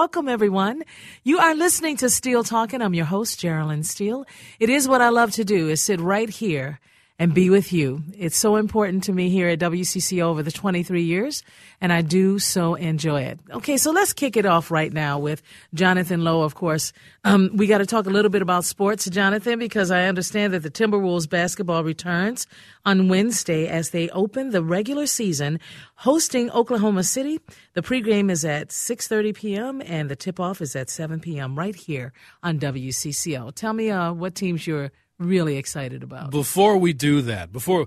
Welcome, 0.00 0.30
everyone. 0.30 0.82
You 1.24 1.40
are 1.40 1.54
listening 1.54 1.98
to 1.98 2.08
Steele 2.08 2.42
Talking. 2.42 2.80
I'm 2.80 2.94
your 2.94 3.04
host, 3.04 3.38
Geraldine 3.38 3.82
Steele. 3.82 4.24
It 4.58 4.70
is 4.70 4.88
what 4.88 5.02
I 5.02 5.10
love 5.10 5.32
to 5.32 5.44
do 5.44 5.68
is 5.68 5.82
sit 5.82 6.00
right 6.00 6.30
here 6.30 6.80
and 7.20 7.34
be 7.34 7.50
with 7.50 7.70
you. 7.70 8.02
It's 8.16 8.38
so 8.38 8.56
important 8.56 9.04
to 9.04 9.12
me 9.12 9.28
here 9.28 9.46
at 9.46 9.58
WCCO 9.58 10.22
over 10.22 10.42
the 10.42 10.50
23 10.50 11.02
years, 11.02 11.42
and 11.78 11.92
I 11.92 12.00
do 12.00 12.38
so 12.38 12.76
enjoy 12.76 13.24
it. 13.24 13.38
Okay, 13.50 13.76
so 13.76 13.90
let's 13.90 14.14
kick 14.14 14.38
it 14.38 14.46
off 14.46 14.70
right 14.70 14.90
now 14.90 15.18
with 15.18 15.42
Jonathan 15.74 16.24
Lowe, 16.24 16.40
of 16.40 16.54
course. 16.54 16.94
Um, 17.22 17.50
we 17.54 17.66
got 17.66 17.78
to 17.78 17.86
talk 17.86 18.06
a 18.06 18.10
little 18.10 18.30
bit 18.30 18.40
about 18.40 18.64
sports, 18.64 19.04
Jonathan, 19.04 19.58
because 19.58 19.90
I 19.90 20.06
understand 20.06 20.54
that 20.54 20.60
the 20.60 20.70
Timberwolves 20.70 21.28
basketball 21.28 21.84
returns 21.84 22.46
on 22.86 23.10
Wednesday 23.10 23.68
as 23.68 23.90
they 23.90 24.08
open 24.08 24.48
the 24.48 24.64
regular 24.64 25.04
season 25.04 25.60
hosting 25.96 26.50
Oklahoma 26.52 27.04
City. 27.04 27.38
The 27.74 27.82
pregame 27.82 28.30
is 28.30 28.46
at 28.46 28.68
6:30 28.68 29.34
p.m. 29.34 29.82
and 29.84 30.08
the 30.08 30.16
tip-off 30.16 30.62
is 30.62 30.74
at 30.74 30.88
7 30.88 31.20
p.m. 31.20 31.58
right 31.58 31.76
here 31.76 32.14
on 32.42 32.58
WCCO. 32.58 33.54
Tell 33.54 33.74
me 33.74 33.90
uh, 33.90 34.14
what 34.14 34.34
teams 34.34 34.66
you're 34.66 34.90
really 35.20 35.56
excited 35.56 36.02
about. 36.02 36.30
Before 36.30 36.76
we 36.76 36.92
do 36.92 37.22
that, 37.22 37.52
before 37.52 37.86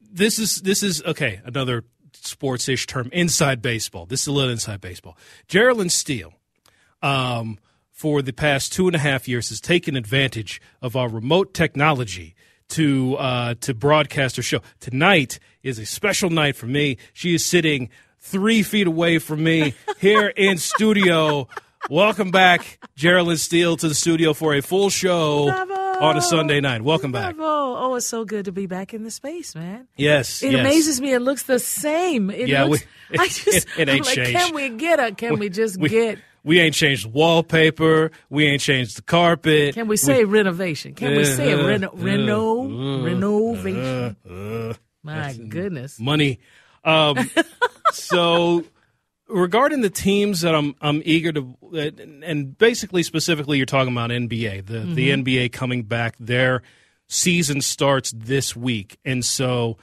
this 0.00 0.38
is 0.38 0.60
this 0.60 0.82
is 0.82 1.02
okay, 1.04 1.40
another 1.44 1.84
sports 2.12 2.68
ish 2.68 2.86
term, 2.86 3.08
inside 3.12 3.62
baseball. 3.62 4.04
This 4.04 4.22
is 4.22 4.26
a 4.26 4.32
little 4.32 4.50
inside 4.50 4.80
baseball. 4.80 5.16
Geraldine 5.48 5.88
Steele, 5.88 6.34
um, 7.00 7.58
for 7.92 8.20
the 8.20 8.32
past 8.32 8.72
two 8.72 8.86
and 8.86 8.96
a 8.96 8.98
half 8.98 9.26
years, 9.26 9.48
has 9.48 9.60
taken 9.60 9.96
advantage 9.96 10.60
of 10.82 10.96
our 10.96 11.08
remote 11.08 11.54
technology 11.54 12.34
to 12.70 13.16
uh, 13.16 13.54
to 13.60 13.72
broadcast 13.72 14.36
her 14.36 14.42
show. 14.42 14.60
Tonight 14.80 15.38
is 15.62 15.78
a 15.78 15.86
special 15.86 16.28
night 16.28 16.56
for 16.56 16.66
me. 16.66 16.98
She 17.12 17.34
is 17.34 17.44
sitting 17.44 17.88
three 18.18 18.62
feet 18.62 18.86
away 18.86 19.18
from 19.18 19.42
me 19.42 19.74
here 19.98 20.28
in 20.36 20.58
studio. 20.58 21.48
Welcome 21.90 22.30
back, 22.30 22.78
Geraldine 22.94 23.36
Steele, 23.36 23.76
to 23.76 23.88
the 23.88 23.94
studio 23.94 24.32
for 24.34 24.54
a 24.54 24.62
full 24.62 24.88
show 24.88 25.46
Bravo. 25.46 25.81
On 26.02 26.16
a 26.16 26.20
Sunday 26.20 26.60
night. 26.60 26.82
Welcome 26.82 27.12
back. 27.12 27.36
Oh, 27.38 27.94
it's 27.94 28.06
so 28.06 28.24
good 28.24 28.44
to 28.46 28.52
be 28.52 28.66
back 28.66 28.92
in 28.92 29.04
the 29.04 29.10
space, 29.10 29.54
man. 29.54 29.86
Yes, 29.96 30.42
It 30.42 30.52
yes. 30.52 30.60
amazes 30.60 31.00
me. 31.00 31.12
It 31.12 31.20
looks 31.20 31.44
the 31.44 31.58
same. 31.58 32.30
It 32.30 32.48
Yeah, 32.48 32.64
looks, 32.64 32.84
we- 33.10 33.18
I 33.18 33.26
just, 33.28 33.48
it- 33.48 33.66
it 33.78 33.88
ain't 33.88 34.04
like, 34.06 34.14
changed. 34.14 34.32
Can 34.32 34.54
we 34.54 34.68
get 34.70 34.98
a? 35.00 35.12
Can 35.14 35.38
we 35.38 35.48
just 35.48 35.78
we, 35.78 35.88
get? 35.88 36.18
we 36.44 36.58
ain't 36.60 36.74
changed 36.74 37.06
wallpaper. 37.06 38.10
We 38.30 38.46
ain't 38.46 38.60
changed 38.60 38.96
the 38.98 39.02
carpet. 39.02 39.74
Can 39.74 39.86
we 39.88 39.96
say 39.96 40.24
renovation? 40.24 40.94
Can 40.94 41.16
we 41.16 41.24
say 41.24 41.52
Uh, 41.52 41.66
reno, 41.66 41.88
uh, 41.88 41.96
reno, 41.96 42.62
uh, 42.64 43.04
renovation? 43.04 44.16
uh, 44.28 44.74
My 45.04 45.32
goodness. 45.34 46.00
money? 46.00 46.40
Um, 46.84 47.30
so 47.92 48.64
regarding 49.32 49.80
the 49.80 49.90
teams 49.90 50.42
that 50.42 50.54
I'm 50.54 50.74
I'm 50.80 51.02
eager 51.04 51.32
to, 51.32 51.56
and 52.24 52.56
basically 52.56 53.02
specifically, 53.02 53.56
you're 53.56 53.66
talking 53.66 53.92
about 53.92 54.10
NBA. 54.10 54.66
The 54.66 54.80
the 54.80 55.10
Mm-hmm. 55.10 55.22
NBA 55.22 55.52
coming 55.52 55.82
back. 55.84 56.16
Their 56.20 56.62
season 57.08 57.60
starts 57.60 58.12
this 58.16 58.54
week, 58.56 58.98
and 59.04 59.24
so 59.24 59.78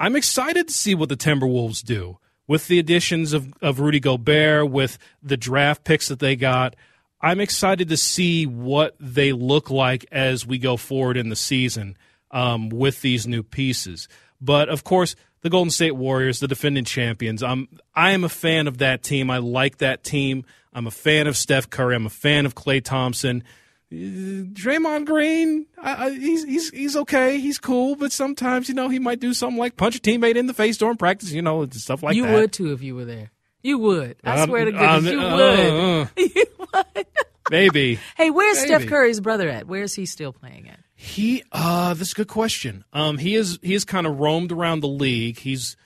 I'm 0.00 0.16
excited 0.16 0.68
to 0.68 0.74
see 0.74 0.94
what 0.94 1.08
the 1.08 1.16
Timberwolves 1.16 1.82
do 1.84 2.18
with 2.46 2.68
the 2.68 2.78
additions 2.78 3.32
of 3.32 3.52
of 3.60 3.80
Rudy 3.80 4.00
Gobert, 4.00 4.70
with 4.70 4.98
the 5.22 5.36
draft 5.36 5.84
picks 5.84 6.08
that 6.08 6.18
they 6.20 6.36
got. 6.36 6.76
I'm 7.20 7.40
excited 7.40 7.88
to 7.88 7.96
see 7.96 8.44
what 8.44 8.96
they 9.00 9.32
look 9.32 9.70
like 9.70 10.04
as 10.12 10.46
we 10.46 10.58
go 10.58 10.76
forward 10.76 11.16
in 11.16 11.30
the 11.30 11.36
season 11.36 11.96
um, 12.30 12.68
with 12.68 13.00
these 13.00 13.26
new 13.26 13.42
pieces. 13.42 14.08
But 14.42 14.68
of 14.68 14.84
course, 14.84 15.16
the 15.44 15.50
Golden 15.50 15.70
State 15.70 15.92
Warriors, 15.94 16.40
the 16.40 16.48
defending 16.48 16.84
champions. 16.84 17.42
I'm 17.42 17.68
I 17.94 18.12
am 18.12 18.24
a 18.24 18.28
fan 18.30 18.66
of 18.66 18.78
that 18.78 19.02
team. 19.02 19.30
I 19.30 19.38
like 19.38 19.78
that 19.78 20.02
team. 20.02 20.44
I'm 20.72 20.86
a 20.88 20.90
fan 20.90 21.26
of 21.26 21.36
Steph 21.36 21.68
Curry. 21.70 21.94
I'm 21.94 22.06
a 22.06 22.10
fan 22.10 22.46
of 22.46 22.54
Klay 22.54 22.82
Thompson. 22.82 23.44
Uh, 23.92 23.94
Draymond 23.94 25.04
Green, 25.04 25.66
I, 25.80 26.06
I, 26.06 26.10
he's 26.12 26.44
he's 26.44 26.70
he's 26.70 26.96
okay. 26.96 27.38
He's 27.38 27.58
cool, 27.58 27.94
but 27.94 28.10
sometimes 28.10 28.68
you 28.70 28.74
know 28.74 28.88
he 28.88 28.98
might 28.98 29.20
do 29.20 29.34
something 29.34 29.58
like 29.58 29.76
punch 29.76 29.96
a 29.96 30.00
teammate 30.00 30.36
in 30.36 30.46
the 30.46 30.54
face 30.54 30.78
during 30.78 30.96
practice. 30.96 31.30
You 31.30 31.42
know, 31.42 31.60
and 31.62 31.72
stuff 31.74 32.02
like 32.02 32.16
you 32.16 32.22
that. 32.22 32.30
You 32.32 32.34
would 32.36 32.52
too 32.52 32.72
if 32.72 32.82
you 32.82 32.94
were 32.96 33.04
there. 33.04 33.30
You 33.62 33.78
would. 33.78 34.16
I 34.24 34.40
Um, 34.40 34.48
swear 34.48 34.64
to 34.64 34.72
goodness, 34.72 34.90
um, 34.90 35.06
you 35.06 35.20
uh, 35.20 35.36
would. 35.36 36.06
uh, 36.06 36.06
you 36.16 36.46
would. 36.58 37.06
maybe 37.50 37.98
Hey, 38.16 38.30
where's 38.30 38.58
Steph 38.58 38.86
Curry's 38.86 39.20
brother 39.20 39.48
at? 39.50 39.66
Where's 39.66 39.94
he 39.94 40.06
still 40.06 40.32
playing 40.32 40.70
at? 40.70 40.80
He 41.04 41.42
uh 41.52 41.92
that's 41.94 42.12
a 42.12 42.14
good 42.14 42.28
question. 42.28 42.84
Um 42.92 43.18
he 43.18 43.34
is 43.34 43.58
he 43.62 43.74
has 43.74 43.84
kind 43.84 44.06
of 44.06 44.18
roamed 44.18 44.50
around 44.50 44.80
the 44.80 44.88
league. 44.88 45.38
He's 45.38 45.76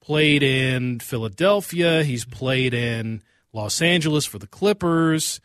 played 0.00 0.42
in 0.42 1.00
Philadelphia, 1.00 2.04
he's 2.04 2.24
played 2.24 2.72
in 2.72 3.22
Los 3.52 3.82
Angeles 3.82 4.24
for 4.24 4.38
the 4.38 4.46
Clippers. 4.46 5.40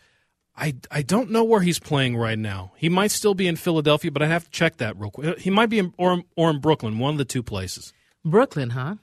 I 0.55 0.75
I 0.91 1.01
don't 1.01 1.31
know 1.31 1.44
where 1.44 1.61
he's 1.61 1.79
playing 1.79 2.16
right 2.16 2.38
now. 2.38 2.73
He 2.78 2.89
might 2.89 3.11
still 3.11 3.33
be 3.33 3.47
in 3.47 3.55
Philadelphia, 3.55 4.11
but 4.11 4.22
I 4.22 4.28
have 4.28 4.45
to 4.45 4.51
check 4.51 4.78
that 4.78 5.00
real 5.00 5.09
quick. 5.09 5.39
He 5.39 5.49
might 5.49 5.69
be 5.69 5.79
in 5.79 5.94
or 5.97 6.22
or 6.35 6.51
in 6.51 6.59
Brooklyn, 6.59 6.99
one 6.99 7.16
of 7.16 7.17
the 7.17 7.25
two 7.25 7.41
places. 7.44 7.94
Brooklyn, 8.23 8.69
huh? 8.69 8.95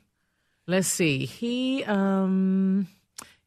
Let's 0.69 0.89
see. 0.89 1.27
He 1.27 1.83
um 1.85 2.87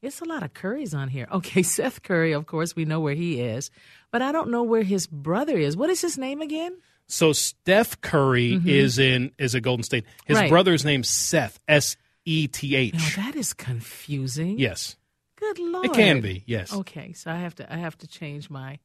it's 0.02 0.22
a 0.22 0.26
lot 0.26 0.44
of 0.44 0.54
Currys 0.54 0.94
on 0.94 1.08
here. 1.08 1.28
Okay, 1.32 1.64
Seth 1.76 2.04
Curry, 2.04 2.34
of 2.34 2.46
course, 2.46 2.76
we 2.76 2.86
know 2.86 3.00
where 3.00 3.16
he 3.16 3.42
is, 3.42 3.72
but 4.18 4.24
I 4.24 4.32
don't 4.32 4.50
know 4.50 4.64
where 4.64 4.82
his 4.82 5.06
brother 5.06 5.56
is. 5.60 5.78
What 5.78 5.92
is 5.92 6.02
his 6.02 6.18
name 6.18 6.42
again? 6.42 6.76
So 7.06 7.34
Steph 7.34 8.02
Curry 8.02 8.60
is 8.66 8.98
in 8.98 9.32
is 9.38 9.54
a 9.54 9.62
Golden 9.62 9.84
State. 9.84 10.06
His 10.26 10.36
Mm-hmm. 10.38 10.42
Right. 10.46 10.50
brother's 10.50 10.84
name's 10.84 11.08
Seth 11.08 11.60
S 11.68 11.98
E 12.26 12.48
T 12.48 12.76
H. 12.76 13.16
That 13.16 13.36
is 13.36 13.54
confusing. 13.54 14.58
Yes. 14.58 14.96
Good 15.36 15.60
lord. 15.60 15.86
It 15.86 15.94
can 15.94 16.20
be. 16.22 16.42
Yes. 16.48 16.74
Okay, 16.74 17.14
so 17.14 17.30
I 17.30 17.36
have 17.36 17.54
to 17.56 17.72
I 17.72 17.78
have 17.78 17.96
to 18.00 18.08
change 18.08 18.50
my 18.50 18.80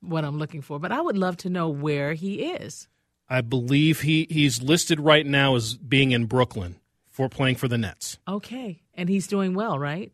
what 0.00 0.24
I'm 0.24 0.38
looking 0.38 0.62
for, 0.62 0.78
but 0.78 0.90
I 0.90 1.00
would 1.02 1.18
love 1.18 1.36
to 1.38 1.50
know 1.50 1.68
where 1.68 2.14
he 2.14 2.44
is. 2.44 2.88
I 3.28 3.42
believe 3.42 4.00
he 4.00 4.26
he's 4.30 4.62
listed 4.62 5.00
right 5.00 5.26
now 5.26 5.54
as 5.54 5.74
being 5.76 6.12
in 6.12 6.24
Brooklyn 6.24 6.76
for 7.10 7.28
playing 7.28 7.56
for 7.56 7.68
the 7.68 7.76
Nets. 7.76 8.18
Okay, 8.26 8.80
and 8.94 9.10
he's 9.10 9.26
doing 9.26 9.52
well, 9.54 9.78
right? 9.78 10.10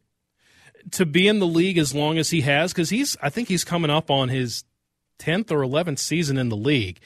To 0.93 1.06
be 1.06 1.28
in 1.28 1.39
the 1.39 1.47
league 1.47 1.78
as 1.78 1.95
long 1.95 2.19
as 2.19 2.31
he 2.31 2.43
has, 2.43 2.72
because 2.72 2.91
he's 2.91 3.16
I 3.22 3.31
think 3.31 3.48
he's 3.48 3.65
coming 3.65 3.91
up 3.91 4.10
on 4.10 4.28
his 4.28 4.65
tenth 5.19 5.51
or 5.51 5.63
eleventh 5.63 5.98
season 5.98 6.39
in 6.39 6.48
the 6.48 6.57
league. 6.57 7.01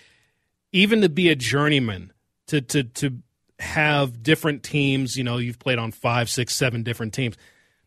Even 0.72 1.00
to 1.00 1.08
be 1.08 1.28
a 1.28 1.34
journeyman, 1.34 2.12
to 2.48 2.60
to 2.60 2.84
to 2.84 3.18
have 3.58 4.22
different 4.22 4.62
teams, 4.62 5.16
you 5.16 5.24
know, 5.24 5.38
you've 5.38 5.58
played 5.58 5.78
on 5.78 5.90
five, 5.92 6.28
six, 6.28 6.54
seven 6.54 6.82
different 6.82 7.14
teams. 7.14 7.36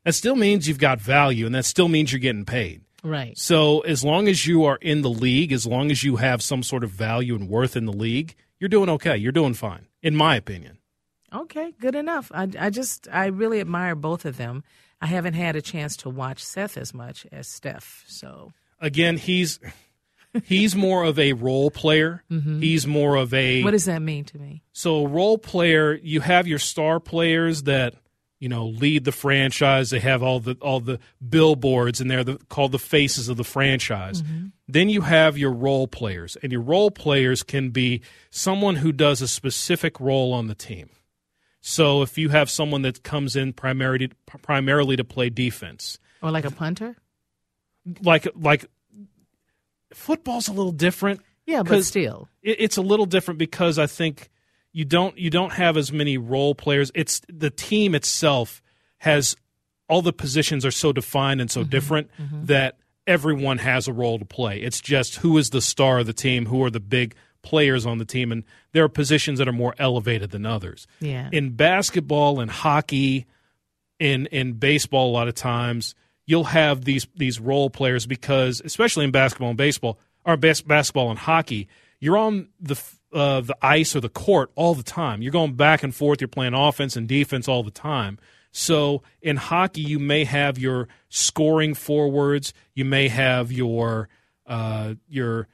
That 0.03 0.13
still 0.13 0.35
means 0.35 0.67
you've 0.67 0.79
got 0.79 0.99
value, 0.99 1.45
and 1.45 1.53
that 1.55 1.65
still 1.65 1.87
means 1.87 2.11
you're 2.11 2.19
getting 2.19 2.45
paid. 2.45 2.81
Right. 3.03 3.37
So 3.37 3.79
as 3.81 4.03
long 4.03 4.27
as 4.27 4.45
you 4.45 4.65
are 4.65 4.77
in 4.77 5.01
the 5.01 5.09
league, 5.09 5.51
as 5.51 5.65
long 5.65 5.91
as 5.91 6.03
you 6.03 6.17
have 6.17 6.41
some 6.41 6.63
sort 6.63 6.83
of 6.83 6.91
value 6.91 7.35
and 7.35 7.49
worth 7.49 7.75
in 7.75 7.85
the 7.85 7.93
league, 7.93 8.35
you're 8.59 8.69
doing 8.69 8.89
okay. 8.89 9.17
You're 9.17 9.31
doing 9.31 9.53
fine, 9.53 9.87
in 10.01 10.15
my 10.15 10.35
opinion. 10.35 10.77
Okay, 11.33 11.73
good 11.79 11.95
enough. 11.95 12.31
I, 12.33 12.49
I 12.59 12.69
just, 12.69 13.07
I 13.11 13.27
really 13.27 13.59
admire 13.59 13.95
both 13.95 14.25
of 14.25 14.37
them. 14.37 14.63
I 15.01 15.07
haven't 15.07 15.33
had 15.33 15.55
a 15.55 15.61
chance 15.61 15.97
to 15.97 16.09
watch 16.09 16.43
Seth 16.43 16.77
as 16.77 16.93
much 16.93 17.25
as 17.31 17.47
Steph. 17.47 18.03
So, 18.07 18.51
Again, 18.79 19.17
he's 19.17 19.59
he's 20.43 20.75
more 20.75 21.03
of 21.03 21.17
a 21.19 21.33
role 21.33 21.71
player. 21.71 22.23
He's 22.29 22.87
more 22.87 23.15
of 23.15 23.33
a 23.33 23.63
what 23.63 23.71
does 23.71 23.85
that 23.85 24.01
mean 24.01 24.25
to 24.25 24.39
me? 24.39 24.63
so 24.71 25.05
role 25.05 25.37
player. 25.37 25.99
You 26.01 26.21
have 26.21 26.47
your 26.47 26.59
star 26.59 26.99
players 26.99 27.63
that 27.63 27.95
you 28.41 28.49
know, 28.49 28.65
lead 28.65 29.05
the 29.05 29.11
franchise. 29.11 29.91
They 29.91 29.99
have 29.99 30.23
all 30.23 30.39
the 30.39 30.57
all 30.61 30.79
the 30.79 30.99
billboards, 31.27 32.01
and 32.01 32.09
they're 32.09 32.23
the, 32.23 32.37
called 32.49 32.71
the 32.71 32.79
faces 32.79 33.29
of 33.29 33.37
the 33.37 33.43
franchise. 33.43 34.23
Mm-hmm. 34.23 34.47
Then 34.67 34.89
you 34.89 35.01
have 35.01 35.37
your 35.37 35.51
role 35.51 35.87
players, 35.87 36.35
and 36.41 36.51
your 36.51 36.61
role 36.61 36.89
players 36.89 37.43
can 37.43 37.69
be 37.69 38.01
someone 38.31 38.77
who 38.77 38.91
does 38.91 39.21
a 39.21 39.27
specific 39.27 39.99
role 39.99 40.33
on 40.33 40.47
the 40.47 40.55
team. 40.55 40.89
So 41.61 42.01
if 42.01 42.17
you 42.17 42.29
have 42.29 42.49
someone 42.49 42.81
that 42.81 43.03
comes 43.03 43.35
in 43.35 43.53
primarily 43.53 44.11
primarily 44.41 44.95
to 44.95 45.03
play 45.03 45.29
defense, 45.29 45.99
Or 46.21 46.31
like 46.31 46.45
a 46.45 46.51
punter? 46.51 46.95
like 48.03 48.27
like 48.35 48.65
football's 49.93 50.47
a 50.47 50.53
little 50.53 50.71
different. 50.71 51.21
Yeah, 51.45 51.63
but 51.63 51.83
still. 51.85 52.29
it, 52.41 52.57
it's 52.59 52.77
a 52.77 52.81
little 52.81 53.05
different 53.05 53.37
because 53.37 53.77
I 53.77 53.87
think 53.87 54.29
you 54.73 54.85
don't 54.85 55.17
you 55.17 55.29
don't 55.29 55.53
have 55.53 55.77
as 55.77 55.91
many 55.91 56.17
role 56.17 56.55
players. 56.55 56.91
It's 56.95 57.21
the 57.27 57.49
team 57.49 57.95
itself 57.95 58.61
has 58.99 59.35
all 59.87 60.01
the 60.01 60.13
positions 60.13 60.65
are 60.65 60.71
so 60.71 60.93
defined 60.93 61.41
and 61.41 61.51
so 61.51 61.61
mm-hmm. 61.61 61.69
different 61.69 62.09
mm-hmm. 62.19 62.45
that 62.45 62.77
everyone 63.05 63.57
has 63.57 63.87
a 63.87 63.93
role 63.93 64.17
to 64.19 64.25
play. 64.25 64.61
It's 64.61 64.79
just 64.79 65.17
who 65.17 65.37
is 65.37 65.49
the 65.49 65.61
star 65.61 65.99
of 65.99 66.07
the 66.07 66.13
team, 66.13 66.45
who 66.45 66.63
are 66.63 66.69
the 66.69 66.79
big 66.79 67.15
players 67.41 67.85
on 67.85 67.97
the 67.97 68.05
team, 68.05 68.31
and 68.31 68.43
there 68.71 68.83
are 68.83 68.89
positions 68.89 69.39
that 69.39 69.47
are 69.47 69.53
more 69.53 69.75
elevated 69.79 70.31
than 70.31 70.45
others. 70.45 70.87
Yeah. 70.99 71.29
In 71.31 71.51
basketball 71.51 72.39
and 72.39 72.49
hockey, 72.49 73.25
in 73.99 74.25
in 74.27 74.53
baseball, 74.53 75.09
a 75.09 75.13
lot 75.13 75.27
of 75.27 75.35
times 75.35 75.95
you'll 76.25 76.45
have 76.45 76.85
these 76.85 77.07
these 77.15 77.39
role 77.39 77.69
players 77.69 78.05
because, 78.05 78.61
especially 78.63 79.05
in 79.05 79.11
basketball 79.11 79.49
and 79.49 79.57
baseball, 79.57 79.99
or 80.25 80.37
bas- 80.37 80.61
basketball 80.61 81.09
and 81.09 81.19
hockey, 81.19 81.67
you're 81.99 82.17
on 82.17 82.49
the 82.59 82.81
uh, 83.13 83.41
the 83.41 83.55
ice 83.61 83.95
or 83.95 83.99
the 83.99 84.09
court 84.09 84.51
all 84.55 84.73
the 84.73 84.83
time. 84.83 85.21
You're 85.21 85.31
going 85.31 85.53
back 85.55 85.83
and 85.83 85.93
forth. 85.93 86.21
You're 86.21 86.27
playing 86.27 86.53
offense 86.53 86.95
and 86.95 87.07
defense 87.07 87.47
all 87.47 87.63
the 87.63 87.71
time. 87.71 88.17
So 88.51 89.01
in 89.21 89.37
hockey, 89.37 89.81
you 89.81 89.99
may 89.99 90.25
have 90.25 90.57
your 90.57 90.87
scoring 91.09 91.73
forwards. 91.73 92.53
You 92.73 92.85
may 92.85 93.07
have 93.07 93.51
your 93.51 94.09
uh, 94.45 94.95
your 95.07 95.47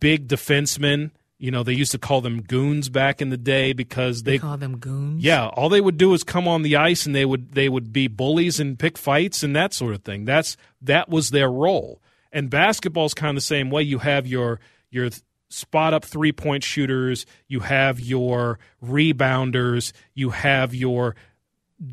big 0.00 0.28
defensemen. 0.28 1.10
You 1.38 1.50
know, 1.50 1.62
they 1.62 1.72
used 1.72 1.92
to 1.92 1.98
call 1.98 2.20
them 2.20 2.42
goons 2.42 2.90
back 2.90 3.22
in 3.22 3.30
the 3.30 3.38
day 3.38 3.72
because 3.72 4.24
They 4.24 4.32
they 4.32 4.38
call 4.38 4.58
them 4.58 4.76
goons. 4.76 5.24
yeah, 5.24 5.46
all 5.48 5.70
they 5.70 5.80
would 5.80 5.96
do 5.96 6.12
is 6.12 6.22
come 6.22 6.46
on 6.46 6.60
the 6.62 6.76
ice 6.76 7.06
and 7.06 7.14
they 7.14 7.24
would 7.24 7.52
they 7.52 7.68
would 7.68 7.92
be 7.94 8.08
bullies 8.08 8.60
and 8.60 8.78
pick 8.78 8.98
fights 8.98 9.42
and 9.42 9.56
that 9.56 9.72
sort 9.72 9.94
of 9.94 10.02
thing. 10.02 10.26
That's 10.26 10.56
that 10.82 11.08
was 11.08 11.30
their 11.30 11.50
role. 11.50 12.02
And 12.30 12.50
basketball's 12.50 13.14
kind 13.14 13.30
of 13.30 13.36
the 13.36 13.40
same 13.40 13.70
way. 13.70 13.82
You 13.82 14.00
have 14.00 14.26
your 14.26 14.60
your 14.90 15.08
spot 15.48 15.94
up 15.94 16.04
three 16.04 16.30
point 16.32 16.62
shooters, 16.62 17.24
you 17.48 17.60
have 17.60 17.98
your 18.00 18.58
rebounders, 18.84 19.92
you 20.14 20.30
have 20.30 20.74
your 20.74 21.16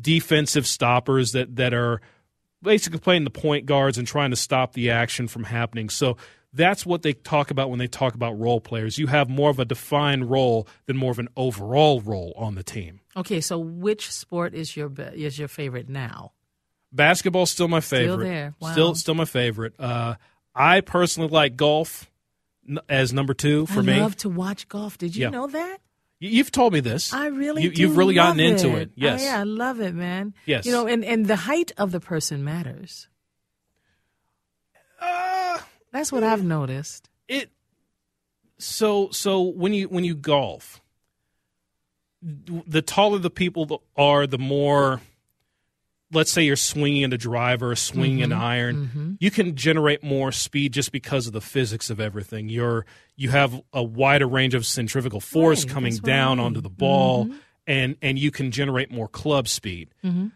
defensive 0.00 0.66
stoppers 0.66 1.32
that 1.32 1.56
that 1.56 1.72
are 1.72 2.00
basically 2.62 2.98
playing 2.98 3.24
the 3.24 3.30
point 3.30 3.66
guards 3.66 3.98
and 3.98 4.06
trying 4.06 4.30
to 4.30 4.36
stop 4.36 4.72
the 4.74 4.90
action 4.90 5.28
from 5.28 5.44
happening. 5.44 5.88
So 5.88 6.16
that's 6.52 6.86
what 6.86 7.02
they 7.02 7.12
talk 7.12 7.50
about 7.50 7.70
when 7.70 7.78
they 7.78 7.86
talk 7.86 8.14
about 8.14 8.38
role 8.38 8.60
players. 8.60 8.98
You 8.98 9.06
have 9.08 9.28
more 9.28 9.50
of 9.50 9.58
a 9.58 9.64
defined 9.64 10.30
role 10.30 10.66
than 10.86 10.96
more 10.96 11.10
of 11.10 11.18
an 11.18 11.28
overall 11.36 12.00
role 12.00 12.32
on 12.36 12.54
the 12.54 12.62
team. 12.62 13.00
Okay, 13.16 13.40
so 13.40 13.58
which 13.58 14.10
sport 14.10 14.54
is 14.54 14.76
your 14.76 14.90
is 15.14 15.38
your 15.38 15.48
favorite 15.48 15.88
now? 15.88 16.32
Basketball's 16.92 17.50
still 17.50 17.68
my 17.68 17.80
favorite. 17.80 18.24
there. 18.24 18.54
Wow. 18.60 18.72
Still, 18.72 18.94
still 18.94 19.14
my 19.14 19.26
favorite. 19.26 19.74
Uh, 19.78 20.14
I 20.54 20.80
personally 20.80 21.28
like 21.28 21.54
golf 21.56 22.10
as 22.88 23.12
number 23.12 23.34
two 23.34 23.66
for 23.66 23.80
I 23.80 23.82
me. 23.82 23.92
I 23.94 24.00
love 24.00 24.16
to 24.18 24.28
watch 24.30 24.68
golf. 24.68 24.96
Did 24.98 25.14
you 25.14 25.22
Yeah. 25.24 25.30
know 25.30 25.46
that? 25.48 25.78
You- 26.18 26.30
You've 26.30 26.50
told 26.50 26.72
me 26.72 26.80
this. 26.80 27.12
I 27.12 27.26
really 27.26 27.62
you, 27.62 27.70
do 27.70 27.82
You've 27.82 27.96
really 27.96 28.14
gotten 28.14 28.40
into 28.40 28.70
it. 28.76 28.82
it. 28.82 28.90
Yes. 28.96 29.20
Oh, 29.20 29.24
yeah, 29.24 29.38
I 29.40 29.42
love 29.44 29.80
it, 29.80 29.94
man. 29.94 30.32
Yes. 30.46 30.64
You 30.66 30.72
know, 30.72 30.86
and, 30.86 31.04
and 31.04 31.26
the 31.26 31.36
height 31.36 31.72
of 31.76 31.92
the 31.92 32.00
person 32.00 32.42
matters. 32.42 33.06
Uh, 35.00 35.58
That's 35.98 36.12
what 36.12 36.22
I've 36.22 36.44
noticed. 36.44 37.08
it. 37.26 37.50
So 38.58 39.08
so 39.10 39.42
when 39.42 39.74
you 39.74 39.88
when 39.88 40.04
you 40.04 40.14
golf, 40.14 40.80
the 42.22 42.82
taller 42.82 43.18
the 43.18 43.30
people 43.30 43.82
are, 43.96 44.26
the 44.26 44.38
more. 44.38 45.00
Let's 46.10 46.30
say 46.32 46.42
you're 46.44 46.56
swinging 46.56 47.12
a 47.12 47.18
driver, 47.18 47.74
swinging 47.76 48.20
Mm-hmm. 48.20 48.32
an 48.32 48.38
iron. 48.38 48.76
Mm-hmm. 48.76 49.12
You 49.20 49.30
can 49.30 49.56
generate 49.56 50.02
more 50.02 50.32
speed 50.32 50.72
just 50.72 50.90
because 50.90 51.26
of 51.26 51.32
the 51.34 51.40
physics 51.42 51.90
of 51.90 52.00
everything. 52.00 52.48
You're 52.48 52.86
you 53.16 53.28
have 53.30 53.60
a 53.72 53.82
wider 53.82 54.26
range 54.26 54.54
of 54.54 54.64
centrifugal 54.64 55.20
force 55.20 55.64
Right, 55.64 55.74
coming 55.74 55.92
what 55.94 56.04
I 56.04 56.06
down 56.06 56.38
mean. 56.38 56.46
onto 56.46 56.60
the 56.62 56.70
ball, 56.70 57.26
mm-hmm. 57.26 57.36
and 57.66 57.96
and 58.00 58.18
you 58.18 58.30
can 58.30 58.52
generate 58.52 58.90
more 58.92 59.08
club 59.08 59.48
speed. 59.48 59.90
Mm-hmm. 60.04 60.28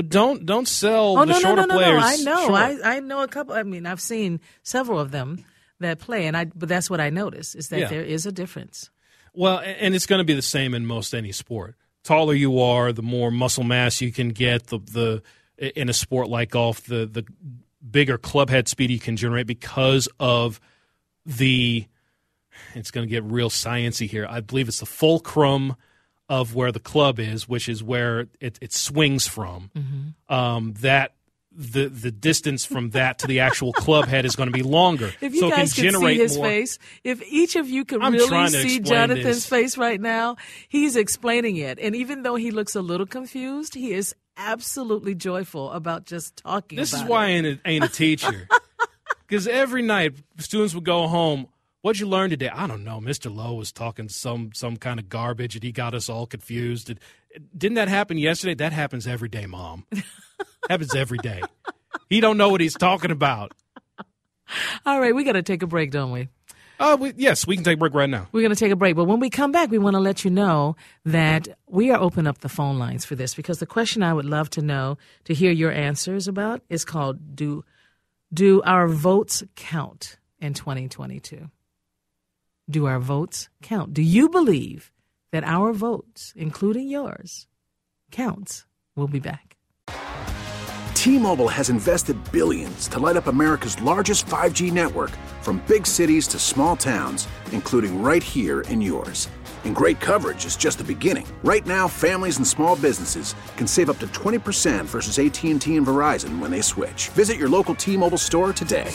But 0.00 0.08
don't 0.08 0.46
don't 0.46 0.66
sell 0.66 1.18
Oh 1.18 1.26
the 1.26 1.26
no, 1.26 1.32
no, 1.34 1.40
shorter 1.40 1.66
no, 1.66 1.66
no, 1.66 1.74
players. 1.76 2.24
no! 2.24 2.32
I 2.32 2.34
know, 2.36 2.46
short. 2.46 2.60
I 2.84 2.96
I 2.96 3.00
know 3.00 3.20
a 3.22 3.28
couple. 3.28 3.54
I 3.54 3.64
mean, 3.64 3.84
I've 3.84 4.00
seen 4.00 4.40
several 4.62 4.98
of 4.98 5.10
them 5.10 5.44
that 5.80 5.98
play, 5.98 6.26
and 6.26 6.34
I. 6.34 6.46
But 6.46 6.70
that's 6.70 6.88
what 6.88 7.00
I 7.02 7.10
notice 7.10 7.54
is 7.54 7.68
that 7.68 7.80
Yeah. 7.80 7.88
there 7.88 8.02
is 8.02 8.24
a 8.24 8.32
difference. 8.32 8.88
Well, 9.34 9.58
and 9.62 9.94
it's 9.94 10.06
going 10.06 10.20
to 10.20 10.24
be 10.24 10.32
the 10.32 10.40
same 10.40 10.72
in 10.72 10.86
most 10.86 11.14
any 11.14 11.32
sport. 11.32 11.76
Taller 12.02 12.32
you 12.32 12.60
are, 12.60 12.94
the 12.94 13.02
more 13.02 13.30
muscle 13.30 13.62
mass 13.62 14.00
you 14.00 14.10
can 14.10 14.30
get. 14.30 14.68
The 14.68 14.78
the 14.78 15.22
in 15.76 15.90
a 15.90 15.92
sport 15.92 16.30
like 16.30 16.48
golf, 16.52 16.80
the 16.86 17.04
the 17.04 17.26
bigger 17.90 18.16
club 18.16 18.48
head 18.48 18.68
speed 18.68 18.90
you 18.90 18.98
can 18.98 19.18
generate 19.18 19.46
because 19.46 20.08
of 20.18 20.60
the. 21.26 21.84
It's 22.74 22.90
going 22.90 23.06
to 23.06 23.10
get 23.10 23.22
real 23.24 23.50
sciency 23.50 24.08
here. 24.08 24.26
I 24.26 24.40
believe 24.40 24.66
it's 24.68 24.80
the 24.80 24.86
fulcrum 24.86 25.76
of 26.30 26.54
where 26.54 26.70
the 26.70 26.80
club 26.80 27.18
is, 27.18 27.48
which 27.48 27.68
is 27.68 27.82
where 27.82 28.28
it, 28.40 28.56
it 28.62 28.72
swings 28.72 29.26
from. 29.26 29.70
Mm-hmm. 29.76 30.34
Um, 30.34 30.74
that 30.80 31.12
the 31.52 31.88
the 31.88 32.12
distance 32.12 32.64
from 32.64 32.90
that 32.90 33.18
to 33.18 33.26
the 33.26 33.40
actual 33.40 33.72
club 33.72 34.06
head 34.06 34.24
is 34.24 34.36
going 34.36 34.46
to 34.46 34.52
be 34.52 34.62
longer. 34.62 35.10
If 35.20 35.34
you 35.34 35.40
so 35.40 35.50
guys 35.50 35.76
it 35.76 35.82
can 35.82 36.00
see 36.00 36.14
his 36.14 36.36
more. 36.36 36.46
face, 36.46 36.78
if 37.02 37.20
each 37.30 37.56
of 37.56 37.68
you 37.68 37.84
could 37.84 38.00
I'm 38.00 38.12
really 38.12 38.48
see 38.48 38.78
Jonathan's 38.78 39.24
this. 39.24 39.46
face 39.46 39.76
right 39.76 40.00
now, 40.00 40.36
he's 40.68 40.94
explaining 40.94 41.56
it. 41.56 41.80
And 41.80 41.96
even 41.96 42.22
though 42.22 42.36
he 42.36 42.52
looks 42.52 42.76
a 42.76 42.80
little 42.80 43.06
confused, 43.06 43.74
he 43.74 43.92
is 43.92 44.14
absolutely 44.36 45.16
joyful 45.16 45.72
about 45.72 46.06
just 46.06 46.36
talking 46.36 46.78
This 46.78 46.94
is 46.94 47.02
why 47.02 47.26
I 47.26 47.28
it. 47.30 47.32
ain't 47.32 47.46
a, 47.46 47.68
ain't 47.68 47.84
a 47.84 47.88
teacher. 47.88 48.48
Because 49.26 49.46
every 49.46 49.82
night 49.82 50.14
students 50.38 50.74
would 50.74 50.84
go 50.84 51.06
home. 51.06 51.46
What'd 51.82 51.98
you 51.98 52.06
learn 52.06 52.28
today? 52.28 52.50
I 52.50 52.66
don't 52.66 52.84
know. 52.84 53.00
Mr. 53.00 53.34
Lowe 53.34 53.54
was 53.54 53.72
talking 53.72 54.10
some 54.10 54.50
some 54.52 54.76
kind 54.76 55.00
of 55.00 55.08
garbage, 55.08 55.54
and 55.54 55.64
he 55.64 55.72
got 55.72 55.94
us 55.94 56.10
all 56.10 56.26
confused. 56.26 56.90
And, 56.90 57.00
didn't 57.56 57.76
that 57.76 57.88
happen 57.88 58.18
yesterday? 58.18 58.54
That 58.54 58.72
happens 58.72 59.06
every 59.06 59.28
day, 59.28 59.46
Mom. 59.46 59.86
happens 60.68 60.94
every 60.94 61.18
day. 61.18 61.42
He 62.08 62.20
don't 62.20 62.36
know 62.36 62.50
what 62.50 62.60
he's 62.60 62.74
talking 62.74 63.10
about. 63.10 63.52
All 64.84 65.00
right, 65.00 65.14
we 65.14 65.24
got 65.24 65.32
to 65.32 65.42
take 65.42 65.62
a 65.62 65.66
break, 65.66 65.90
don't 65.90 66.10
we? 66.10 66.28
Uh, 66.80 66.96
we, 66.98 67.12
yes, 67.16 67.46
we 67.46 67.56
can 67.56 67.64
take 67.64 67.74
a 67.74 67.78
break 67.78 67.94
right 67.94 68.08
now. 68.08 68.26
We're 68.32 68.40
going 68.40 68.54
to 68.54 68.58
take 68.58 68.72
a 68.72 68.76
break, 68.76 68.96
but 68.96 69.04
when 69.04 69.20
we 69.20 69.30
come 69.30 69.52
back, 69.52 69.70
we 69.70 69.78
want 69.78 69.94
to 69.94 70.00
let 70.00 70.24
you 70.24 70.30
know 70.30 70.76
that 71.04 71.46
we 71.66 71.90
are 71.90 72.00
opening 72.00 72.26
up 72.26 72.38
the 72.38 72.48
phone 72.48 72.78
lines 72.78 73.04
for 73.04 73.14
this 73.14 73.34
because 73.34 73.58
the 73.58 73.66
question 73.66 74.02
I 74.02 74.12
would 74.12 74.24
love 74.24 74.50
to 74.50 74.62
know 74.62 74.96
to 75.24 75.34
hear 75.34 75.52
your 75.52 75.70
answers 75.70 76.26
about 76.26 76.62
is 76.68 76.84
called 76.84 77.36
"Do 77.36 77.64
Do 78.32 78.60
our 78.62 78.88
votes 78.88 79.44
count 79.56 80.18
in 80.40 80.54
2022?" 80.54 81.50
Do 82.70 82.86
our 82.86 83.00
votes 83.00 83.48
count? 83.62 83.94
Do 83.94 84.02
you 84.02 84.28
believe 84.28 84.92
that 85.32 85.42
our 85.42 85.72
votes, 85.72 86.32
including 86.36 86.88
yours, 86.88 87.48
counts? 88.12 88.64
We'll 88.94 89.08
be 89.08 89.18
back. 89.18 89.56
T-Mobile 90.94 91.48
has 91.48 91.68
invested 91.68 92.16
billions 92.30 92.86
to 92.88 93.00
light 93.00 93.16
up 93.16 93.26
America's 93.26 93.80
largest 93.82 94.26
5G 94.26 94.72
network 94.72 95.10
from 95.40 95.60
big 95.66 95.84
cities 95.84 96.28
to 96.28 96.38
small 96.38 96.76
towns, 96.76 97.26
including 97.50 98.02
right 98.02 98.22
here 98.22 98.60
in 98.60 98.80
yours. 98.80 99.28
And 99.64 99.74
great 99.74 99.98
coverage 99.98 100.44
is 100.44 100.56
just 100.56 100.78
the 100.78 100.84
beginning. 100.84 101.26
Right 101.42 101.66
now, 101.66 101.88
families 101.88 102.36
and 102.36 102.46
small 102.46 102.76
businesses 102.76 103.34
can 103.56 103.66
save 103.66 103.90
up 103.90 103.98
to 103.98 104.06
20% 104.08 104.84
versus 104.84 105.18
AT&T 105.18 105.76
and 105.76 105.86
Verizon 105.86 106.38
when 106.38 106.52
they 106.52 106.60
switch. 106.62 107.08
Visit 107.08 107.36
your 107.36 107.48
local 107.48 107.74
T-Mobile 107.74 108.18
store 108.18 108.52
today. 108.52 108.94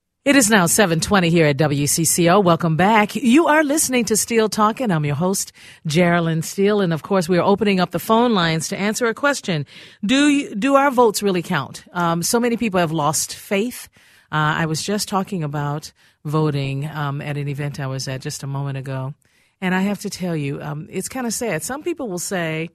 It 0.23 0.35
is 0.35 0.51
now 0.51 0.67
720 0.67 1.31
here 1.31 1.47
at 1.47 1.57
WCCO. 1.57 2.43
Welcome 2.43 2.77
back. 2.77 3.15
You 3.15 3.47
are 3.47 3.63
listening 3.63 4.05
to 4.05 4.15
Steele 4.15 4.49
Talking. 4.49 4.91
I'm 4.91 5.03
your 5.03 5.15
host, 5.15 5.51
Geraldine 5.87 6.43
Steele. 6.43 6.81
And 6.81 6.93
of 6.93 7.01
course, 7.01 7.27
we 7.27 7.39
are 7.39 7.43
opening 7.43 7.79
up 7.79 7.89
the 7.89 7.97
phone 7.97 8.35
lines 8.35 8.67
to 8.67 8.77
answer 8.77 9.07
a 9.07 9.15
question. 9.15 9.65
Do 10.05 10.27
you, 10.27 10.53
do 10.53 10.75
our 10.75 10.91
votes 10.91 11.23
really 11.23 11.41
count? 11.41 11.85
Um, 11.93 12.21
so 12.21 12.39
many 12.39 12.55
people 12.55 12.79
have 12.79 12.91
lost 12.91 13.33
faith. 13.33 13.89
Uh, 14.31 14.61
I 14.61 14.67
was 14.67 14.83
just 14.83 15.09
talking 15.09 15.43
about 15.43 15.91
voting 16.23 16.87
um, 16.87 17.19
at 17.19 17.35
an 17.35 17.47
event 17.47 17.79
I 17.79 17.87
was 17.87 18.07
at 18.07 18.21
just 18.21 18.43
a 18.43 18.47
moment 18.47 18.77
ago. 18.77 19.15
And 19.59 19.73
I 19.73 19.81
have 19.81 20.01
to 20.01 20.09
tell 20.11 20.35
you, 20.35 20.61
um, 20.61 20.87
it's 20.91 21.09
kind 21.09 21.25
of 21.25 21.33
sad. 21.33 21.63
Some 21.63 21.81
people 21.81 22.07
will 22.07 22.19
say, 22.19 22.69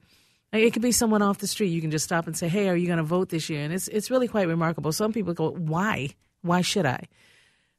it 0.51 0.71
could 0.71 0.81
be 0.81 0.91
someone 0.91 1.21
off 1.21 1.37
the 1.37 1.47
street. 1.47 1.69
You 1.69 1.79
can 1.79 1.91
just 1.91 2.03
stop 2.03 2.27
and 2.27 2.35
say, 2.35 2.49
"Hey, 2.49 2.67
are 2.67 2.75
you 2.75 2.87
going 2.87 2.97
to 2.97 3.03
vote 3.03 3.29
this 3.29 3.49
year?" 3.49 3.61
And 3.61 3.73
it's 3.73 3.87
it's 3.87 4.11
really 4.11 4.27
quite 4.27 4.49
remarkable. 4.49 4.91
Some 4.91 5.13
people 5.13 5.33
go, 5.33 5.51
"Why? 5.51 6.09
Why 6.41 6.59
should 6.61 6.85
I?" 6.85 7.07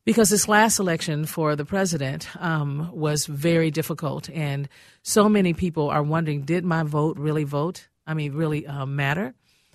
Because 0.08 0.30
this 0.30 0.48
last 0.48 0.78
election 0.78 1.26
for 1.26 1.54
the 1.54 1.66
president 1.66 2.34
um, 2.42 2.90
was 2.94 3.26
very 3.26 3.70
difficult, 3.70 4.30
and 4.30 4.66
so 5.02 5.28
many 5.28 5.52
people 5.52 5.90
are 5.90 6.02
wondering: 6.02 6.44
Did 6.46 6.64
my 6.64 6.82
vote 6.82 7.18
really 7.18 7.44
vote? 7.44 7.88
I 8.06 8.14
mean, 8.14 8.32
really 8.32 8.66
uh, 8.66 8.86
matter? 8.86 9.34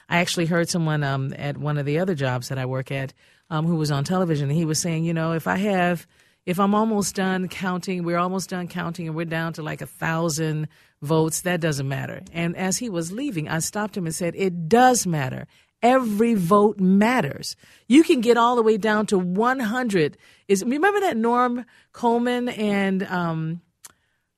I 0.10 0.22
actually 0.22 0.48
heard 0.48 0.70
someone 0.70 1.04
um, 1.04 1.36
at 1.38 1.60
one 1.60 1.78
of 1.78 1.86
the 1.86 2.00
other 2.00 2.16
jobs 2.16 2.50
that 2.50 2.58
I 2.58 2.66
work 2.66 2.92
at 2.92 3.14
um, 3.52 3.68
who 3.68 3.76
was 3.76 3.92
on 3.92 4.06
television, 4.06 4.50
and 4.50 4.58
he 4.58 4.66
was 4.66 4.80
saying, 4.80 5.06
you 5.06 5.14
know, 5.14 5.34
if 5.34 5.46
I 5.46 5.58
have, 5.58 6.08
if 6.48 6.60
I'm 6.60 6.74
almost 6.74 7.14
done 7.14 7.48
counting, 7.48 8.02
we're 8.02 8.18
almost 8.18 8.50
done 8.50 8.68
counting, 8.68 9.06
and 9.06 9.16
we're 9.16 9.26
down 9.26 9.54
to 9.54 9.62
like 9.62 9.82
a 9.82 9.86
thousand 9.86 10.68
votes, 11.04 11.42
that 11.42 11.62
doesn't 11.62 11.88
matter. 11.88 12.24
And 12.32 12.58
as 12.58 12.78
he 12.78 12.90
was 12.90 13.12
leaving, 13.12 13.50
I 13.50 13.60
stopped 13.60 13.96
him 13.96 14.08
and 14.08 14.16
said, 14.16 14.34
it 14.36 14.68
does 14.68 15.06
matter 15.06 15.46
every 15.84 16.34
vote 16.34 16.80
matters. 16.80 17.56
You 17.88 18.04
can 18.04 18.22
get 18.22 18.38
all 18.38 18.56
the 18.56 18.64
way 18.64 18.78
down 18.78 19.06
to 19.08 19.20
100. 19.20 20.18
Is 20.48 20.64
remember 20.64 21.02
that 21.02 21.18
Norm 21.18 21.66
Coleman 21.92 22.50
and 22.50 23.04
um, 23.04 23.62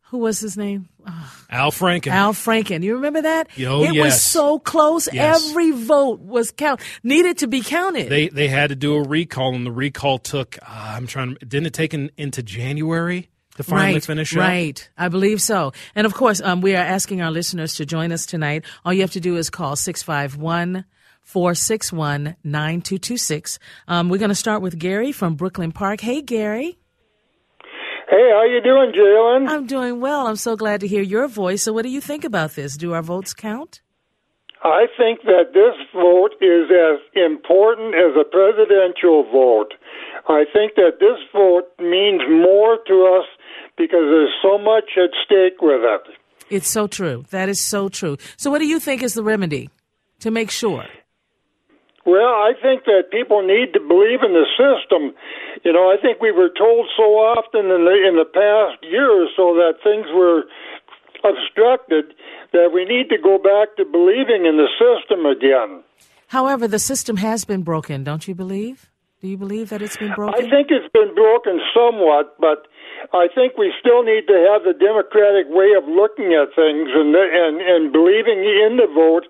who 0.09 0.17
was 0.17 0.39
his 0.39 0.57
name? 0.57 0.89
Oh, 1.07 1.33
Al 1.49 1.71
Franken. 1.71 2.11
Al 2.11 2.33
Franken. 2.33 2.83
You 2.83 2.95
remember 2.95 3.21
that? 3.21 3.47
Oh, 3.59 3.83
it 3.83 3.93
yes. 3.93 4.03
was 4.03 4.21
so 4.21 4.59
close. 4.59 5.07
Yes. 5.13 5.49
Every 5.49 5.71
vote 5.71 6.19
was 6.19 6.51
count 6.51 6.81
needed 7.03 7.37
to 7.39 7.47
be 7.47 7.61
counted. 7.61 8.09
They 8.09 8.29
they 8.29 8.47
had 8.47 8.69
to 8.69 8.75
do 8.75 8.95
a 8.95 9.03
recall, 9.03 9.53
and 9.53 9.65
the 9.65 9.71
recall 9.71 10.17
took. 10.17 10.57
Uh, 10.61 10.65
I'm 10.67 11.07
trying. 11.07 11.35
Didn't 11.41 11.67
it 11.67 11.73
take 11.73 11.93
in, 11.93 12.11
into 12.17 12.41
January? 12.41 13.29
To 13.57 13.63
finally 13.63 13.93
right, 13.93 14.03
finish 14.03 14.35
up? 14.35 14.41
Right, 14.41 14.89
I 14.97 15.07
believe 15.07 15.41
so. 15.41 15.71
And 15.95 16.05
of 16.05 16.13
course, 16.13 16.41
um, 16.41 16.59
we 16.59 16.75
are 16.75 16.83
asking 16.83 17.21
our 17.21 17.31
listeners 17.31 17.75
to 17.75 17.85
join 17.85 18.11
us 18.11 18.25
tonight. 18.25 18.65
All 18.83 18.91
you 18.91 18.99
have 18.99 19.11
to 19.11 19.21
do 19.21 19.37
is 19.37 19.49
call 19.49 19.77
651 19.77 20.83
461 21.25 22.36
9226. 22.44 23.60
Um, 23.88 24.10
we're 24.10 24.17
going 24.17 24.29
to 24.29 24.36
start 24.36 24.62
with 24.62 24.79
Gary 24.79 25.12
from 25.12 25.36
Brooklyn 25.36 25.72
Park. 25.72 26.00
Hey, 26.00 26.22
Gary. 26.22 26.77
Hey, 28.08 28.29
how 28.32 28.46
you 28.46 28.62
doing, 28.63 28.94
Jalen? 28.94 29.50
I'm 29.50 29.65
doing 29.65 30.00
well. 30.00 30.27
I'm 30.27 30.36
so 30.36 30.55
glad 30.55 30.79
to 30.82 30.88
hear 30.88 31.01
your 31.01 31.27
voice. 31.27 31.63
So, 31.63 31.74
what 31.74 31.82
do 31.82 31.89
you 31.89 32.00
think 32.00 32.24
about 32.24 32.51
this? 32.51 32.77
Do 32.77 32.94
our 32.94 33.01
votes 33.01 33.34
count? 33.34 33.82
I 34.63 34.86
think 34.98 35.24
that 35.24 35.53
this 35.53 35.75
vote 35.94 36.34
is 36.39 36.70
as 36.72 37.01
important 37.13 37.96
as 37.96 38.15
a 38.20 38.24
presidential 38.24 39.24
vote. 39.32 39.74
I 40.29 40.46
think 40.53 40.75
that 40.75 41.00
this 41.00 41.17
vote 41.34 41.67
means 41.79 42.22
more 42.29 42.77
to 42.88 43.17
us 43.20 43.25
because 43.77 44.05
there's 44.10 44.34
so 44.41 44.58
much 44.58 44.91
at 44.98 45.10
stake 45.25 45.62
with 45.62 45.82
it. 45.82 46.01
It's 46.50 46.70
so 46.70 46.88
true. 46.88 47.25
That 47.32 47.50
is 47.50 47.60
so 47.60 47.89
true. 47.89 48.17
So, 48.38 48.51
what 48.51 48.60
do 48.60 48.67
you 48.67 48.79
think 48.79 49.01
is 49.01 49.15
the 49.15 49.24
remedy 49.24 49.70
to 50.20 50.29
make 50.29 50.51
sure? 50.51 50.86
Well, 52.05 52.38
I 52.45 52.53
think 52.62 52.85
that 52.85 53.09
people 53.09 53.41
need 53.41 53.74
to 53.74 53.79
believe 53.81 54.21
in 54.21 54.38
the 54.38 54.45
system. 54.53 55.17
You 55.65 55.74
know, 55.74 55.89
I 55.89 55.97
think 56.00 56.21
we 56.21 56.31
were 56.31 56.53
told 56.53 56.88
so 56.95 57.17
often 57.17 57.65
in 57.65 57.81
the 57.85 57.97
in 58.07 58.15
the 58.15 58.29
past 58.29 58.77
year 58.85 59.09
or 59.09 59.27
so 59.35 59.57
that 59.57 59.81
things 59.81 60.05
were 60.13 60.45
obstructed 61.25 62.13
that 62.53 62.69
we 62.74 62.85
need 62.85 63.09
to 63.09 63.17
go 63.17 63.38
back 63.38 63.75
to 63.77 63.85
believing 63.85 64.45
in 64.45 64.57
the 64.57 64.69
system 64.77 65.25
again. 65.25 65.83
However, 66.27 66.67
the 66.67 66.79
system 66.79 67.17
has 67.17 67.43
been 67.43 67.63
broken, 67.63 68.03
don't 68.03 68.27
you 68.27 68.35
believe? 68.35 68.91
Do 69.21 69.27
you 69.27 69.38
believe 69.38 69.69
that 69.69 69.81
it's 69.81 69.97
been 69.97 70.13
broken? 70.13 70.45
I 70.45 70.50
think 70.50 70.67
it's 70.69 70.91
been 70.93 71.15
broken 71.15 71.59
somewhat, 71.74 72.35
but 72.39 72.67
I 73.13 73.27
think 73.33 73.57
we 73.57 73.74
still 73.79 74.03
need 74.03 74.27
to 74.27 74.38
have 74.50 74.63
the 74.63 74.74
democratic 74.74 75.45
way 75.50 75.74
of 75.77 75.85
looking 75.85 76.33
at 76.33 76.55
things 76.55 76.89
and 76.93 77.13
and 77.15 77.62
and 77.62 77.91
believing 77.91 78.39
in 78.41 78.77
the 78.77 78.88
vote. 78.88 79.27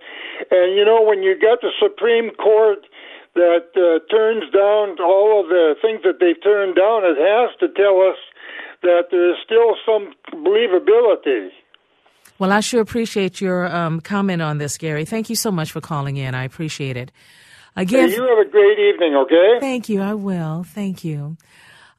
And 0.52 0.76
you 0.76 0.86
know, 0.86 1.02
when 1.02 1.24
you 1.24 1.34
get 1.36 1.62
the 1.62 1.72
Supreme 1.80 2.32
Court 2.36 2.86
that 3.36 3.74
uh, 3.76 4.00
turns 4.08 4.48
down 4.52 5.00
all 5.04 5.44
of 5.44 5.50
the 5.50 5.76
things 5.82 6.02
that 6.04 6.20
they've 6.20 6.42
turned 6.42 6.76
down, 6.76 7.04
it 7.04 7.20
has 7.20 7.52
to 7.60 7.68
tell 7.76 8.02
us 8.02 8.18
that 8.82 9.12
there 9.12 9.32
is 9.32 9.38
still 9.44 9.76
some 9.86 10.14
believability. 10.32 11.50
Well, 12.38 12.52
I 12.52 12.60
sure 12.60 12.82
appreciate 12.82 13.40
your 13.40 13.74
um, 13.74 14.02
comment 14.02 14.42
on 14.42 14.58
this, 14.58 14.78
Gary. 14.78 15.06
Thank 15.06 15.30
you 15.30 15.36
so 15.36 15.52
much 15.52 15.72
for 15.72 15.82
calling 15.82 16.18
in. 16.18 16.36
I 16.36 16.44
appreciate 16.44 16.98
it. 16.98 17.12
Again, 17.78 18.10
Hey, 18.10 18.16
you 18.16 18.24
have 18.24 18.46
a 18.46 18.50
great 18.50 18.80
evening, 18.80 19.16
okay? 19.16 19.60
Thank 19.60 19.90
you. 19.90 20.02
I 20.02 20.14
will. 20.14 20.64
Thank 20.64 21.04
you. 21.04 21.38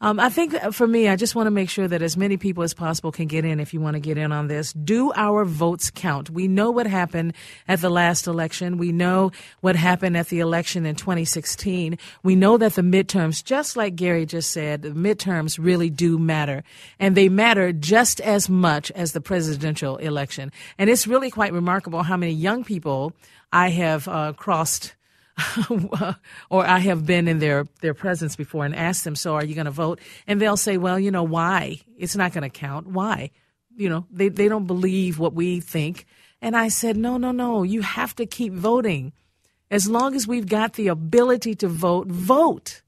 Um, 0.03 0.21
I 0.21 0.29
think 0.29 0.55
for 0.73 0.87
me, 0.87 1.09
I 1.09 1.17
just 1.17 1.35
want 1.35 1.47
to 1.47 1.51
make 1.51 1.71
sure 1.71 1.89
that 1.89 2.03
as 2.03 2.19
many 2.19 2.37
people 2.37 2.63
as 2.63 2.75
possible 2.75 3.11
can 3.11 3.27
get 3.29 3.47
in 3.47 3.61
if 3.61 3.73
you 3.73 3.81
want 3.81 3.95
to 3.95 4.01
get 4.01 4.19
in 4.19 4.31
on 4.31 4.47
this. 4.47 4.75
Do 4.75 5.11
our 5.15 5.47
votes 5.47 5.91
count? 5.91 6.29
We 6.29 6.49
know 6.49 6.71
what 6.71 6.87
happened 6.87 7.33
at 7.67 7.81
the 7.81 7.89
last 7.89 8.27
election. 8.27 8.77
We 8.77 8.93
know 8.93 9.33
what 9.63 9.75
happened 9.75 10.19
at 10.19 10.29
the 10.29 10.41
election 10.41 10.85
in 10.85 10.97
2016. 10.97 11.97
We 12.23 12.37
know 12.37 12.59
that 12.59 12.75
the 12.75 12.83
midterms, 12.83 13.43
just 13.43 13.75
like 13.75 13.97
Gary 13.97 14.27
just 14.27 14.51
said, 14.51 14.83
the 14.83 14.91
midterms 14.91 15.59
really 15.59 15.89
do 15.89 16.19
matter. 16.19 16.63
And 16.99 17.17
they 17.17 17.31
matter 17.31 17.73
just 17.73 18.21
as 18.21 18.51
much 18.51 18.91
as 18.91 19.13
the 19.13 19.23
presidential 19.23 19.97
election. 19.97 20.53
And 20.77 20.91
it's 20.91 21.07
really 21.07 21.31
quite 21.31 21.55
remarkable 21.55 22.03
how 22.03 22.19
many 22.19 22.33
young 22.33 22.65
people 22.65 23.15
I 23.51 23.71
have 23.71 24.09
uh, 24.09 24.35
crossed 24.35 24.96
or 26.51 26.67
I 26.67 26.79
have 26.79 27.05
been 27.05 27.29
in 27.29 27.39
their, 27.39 27.67
their 27.81 27.95
presence 27.95 28.37
before 28.37 28.65
and 28.65 28.75
asked 28.75 29.05
them, 29.05 29.17
so 29.17 29.35
are 29.35 29.45
you 29.45 29.55
going 29.55 29.67
to 29.67 29.71
vote? 29.71 30.01
And 30.27 30.41
they'll 30.41 30.57
say, 30.57 30.77
well, 30.77 30.99
you 30.99 31.11
know, 31.11 31.23
why? 31.23 31.81
It's 31.99 32.17
not 32.17 32.33
going 32.33 32.43
to 32.43 32.51
count. 32.51 32.87
Why? 32.87 33.31
You 33.77 33.89
know, 33.89 34.07
they, 34.11 34.29
they 34.29 34.49
don't 34.49 34.67
believe 34.67 35.19
what 35.19 35.35
we 35.35 35.61
think. 35.61 36.07
And 36.41 36.57
I 36.57 36.69
said, 36.69 36.97
no, 36.97 37.17
no, 37.17 37.33
no, 37.33 37.63
you 37.63 37.83
have 37.83 38.15
to 38.17 38.27
keep 38.27 38.53
voting. 38.53 39.13
As 39.71 39.89
long 39.89 40.15
as 40.15 40.27
we've 40.27 40.49
got 40.49 40.75
the 40.75 40.89
ability 40.89 41.55
to 41.57 41.69
vote, 41.69 42.07
vote. 42.07 42.83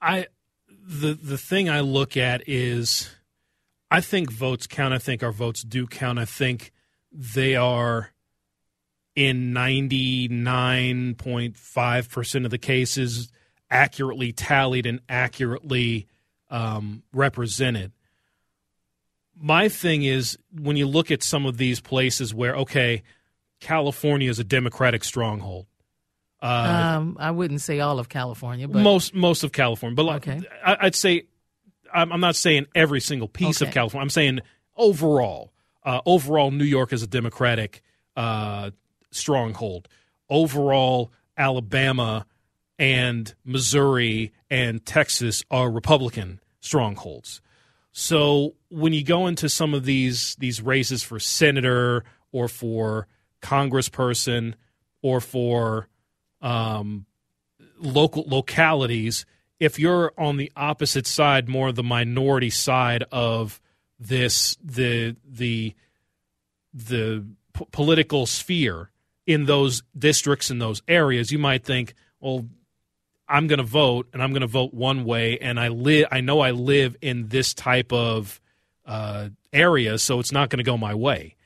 I 0.00 0.28
the 0.86 1.14
the 1.14 1.38
thing 1.38 1.68
I 1.68 1.80
look 1.80 2.16
at 2.16 2.42
is 2.46 3.10
I 3.90 4.00
think 4.00 4.30
votes 4.30 4.68
count. 4.68 4.94
I 4.94 4.98
think 4.98 5.22
our 5.22 5.32
votes 5.32 5.62
do 5.62 5.86
count. 5.86 6.18
I 6.20 6.24
think 6.24 6.72
they 7.14 7.56
are 7.56 8.10
in 9.14 9.54
99.5% 9.54 12.44
of 12.44 12.50
the 12.50 12.58
cases 12.58 13.30
accurately 13.70 14.32
tallied 14.32 14.86
and 14.86 15.00
accurately 15.08 16.06
um, 16.50 17.02
represented. 17.12 17.92
My 19.36 19.68
thing 19.68 20.04
is 20.04 20.38
when 20.52 20.76
you 20.76 20.86
look 20.86 21.10
at 21.10 21.22
some 21.22 21.46
of 21.46 21.56
these 21.56 21.80
places 21.80 22.34
where, 22.34 22.56
okay, 22.56 23.02
California 23.60 24.30
is 24.30 24.38
a 24.38 24.44
Democratic 24.44 25.02
stronghold. 25.04 25.66
Uh, 26.42 26.96
Um, 26.98 27.16
I 27.18 27.30
wouldn't 27.30 27.62
say 27.62 27.80
all 27.80 27.98
of 27.98 28.08
California, 28.08 28.68
but 28.68 28.82
most 28.82 29.14
most 29.14 29.44
of 29.44 29.52
California, 29.52 29.96
but 29.96 30.04
like, 30.04 30.28
Okay. 30.28 30.42
I, 30.64 30.76
I'd 30.82 30.94
say 30.94 31.22
I'm, 31.92 32.12
I'm 32.12 32.20
not 32.20 32.36
saying 32.36 32.66
every 32.74 33.00
single 33.00 33.28
piece 33.28 33.60
of 33.62 33.70
California. 33.70 34.02
I'm 34.02 34.10
saying 34.10 34.40
overall, 34.76 35.52
uh, 35.84 36.00
overall, 36.06 36.50
New 36.50 36.64
York 36.64 36.92
is 36.92 37.02
a 37.02 37.06
Democratic 37.06 37.82
uh, 38.16 38.70
stronghold. 39.10 39.88
Overall, 40.28 41.12
Alabama 41.36 42.26
and 42.78 43.34
Missouri 43.44 44.32
and 44.50 44.84
Texas 44.84 45.44
are 45.50 45.70
Republican 45.70 46.40
strongholds. 46.60 47.40
So 47.92 48.54
when 48.70 48.92
you 48.92 49.04
go 49.04 49.26
into 49.26 49.48
some 49.48 49.74
of 49.74 49.84
these 49.84 50.34
these 50.40 50.60
races 50.60 51.02
for 51.02 51.20
senator 51.20 52.04
or 52.32 52.48
for 52.48 53.06
congressperson 53.40 54.54
or 55.02 55.20
for 55.20 55.88
um, 56.42 57.06
local 57.78 58.24
localities, 58.26 59.24
if 59.60 59.78
you're 59.78 60.12
on 60.18 60.38
the 60.38 60.50
opposite 60.56 61.06
side, 61.06 61.48
more 61.48 61.70
the 61.70 61.84
minority 61.84 62.50
side 62.50 63.04
of 63.12 63.60
this, 63.98 64.56
the 64.62 65.16
the 65.24 65.74
the 66.72 67.24
p- 67.52 67.66
political 67.70 68.26
sphere 68.26 68.90
in 69.26 69.46
those 69.46 69.82
districts 69.96 70.50
in 70.50 70.58
those 70.58 70.82
areas, 70.88 71.30
you 71.30 71.38
might 71.38 71.64
think, 71.64 71.94
well, 72.20 72.46
I'm 73.28 73.46
going 73.46 73.58
to 73.58 73.64
vote, 73.64 74.08
and 74.12 74.22
I'm 74.22 74.30
going 74.30 74.42
to 74.42 74.46
vote 74.46 74.74
one 74.74 75.04
way, 75.04 75.38
and 75.38 75.58
I 75.58 75.68
live. 75.68 76.08
I 76.10 76.20
know 76.20 76.40
I 76.40 76.50
live 76.50 76.96
in 77.00 77.28
this 77.28 77.54
type 77.54 77.92
of 77.92 78.40
uh, 78.84 79.30
area, 79.52 79.98
so 79.98 80.20
it's 80.20 80.32
not 80.32 80.50
going 80.50 80.58
to 80.58 80.64
go 80.64 80.76
my 80.76 80.94
way, 80.94 81.36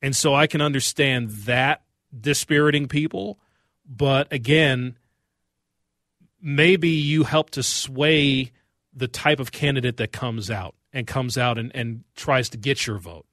and 0.00 0.14
so 0.16 0.34
I 0.34 0.46
can 0.46 0.60
understand 0.60 1.30
that 1.30 1.82
dispiriting 2.18 2.88
people. 2.88 3.38
But 3.84 4.32
again, 4.32 4.96
maybe 6.40 6.88
you 6.88 7.24
help 7.24 7.50
to 7.50 7.62
sway 7.62 8.52
the 8.94 9.08
type 9.08 9.40
of 9.40 9.52
candidate 9.52 9.96
that 9.98 10.12
comes 10.12 10.50
out 10.50 10.74
and 10.96 11.06
comes 11.06 11.36
out 11.36 11.58
and, 11.58 11.70
and 11.76 12.04
tries 12.14 12.48
to 12.48 12.56
get 12.56 12.86
your 12.86 12.98
vote. 12.98 13.26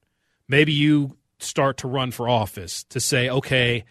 Maybe 0.47 0.73
you 0.73 1.17
start 1.39 1.77
to 1.77 1.87
run 1.87 2.11
for 2.11 2.27
office 2.27 2.83
to 2.85 2.99
say, 2.99 3.29
okay, 3.29 3.85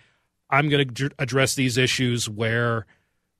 I'm 0.50 0.68
going 0.68 0.86
to 0.94 1.10
address 1.18 1.54
these 1.54 1.78
issues 1.78 2.28
where 2.28 2.84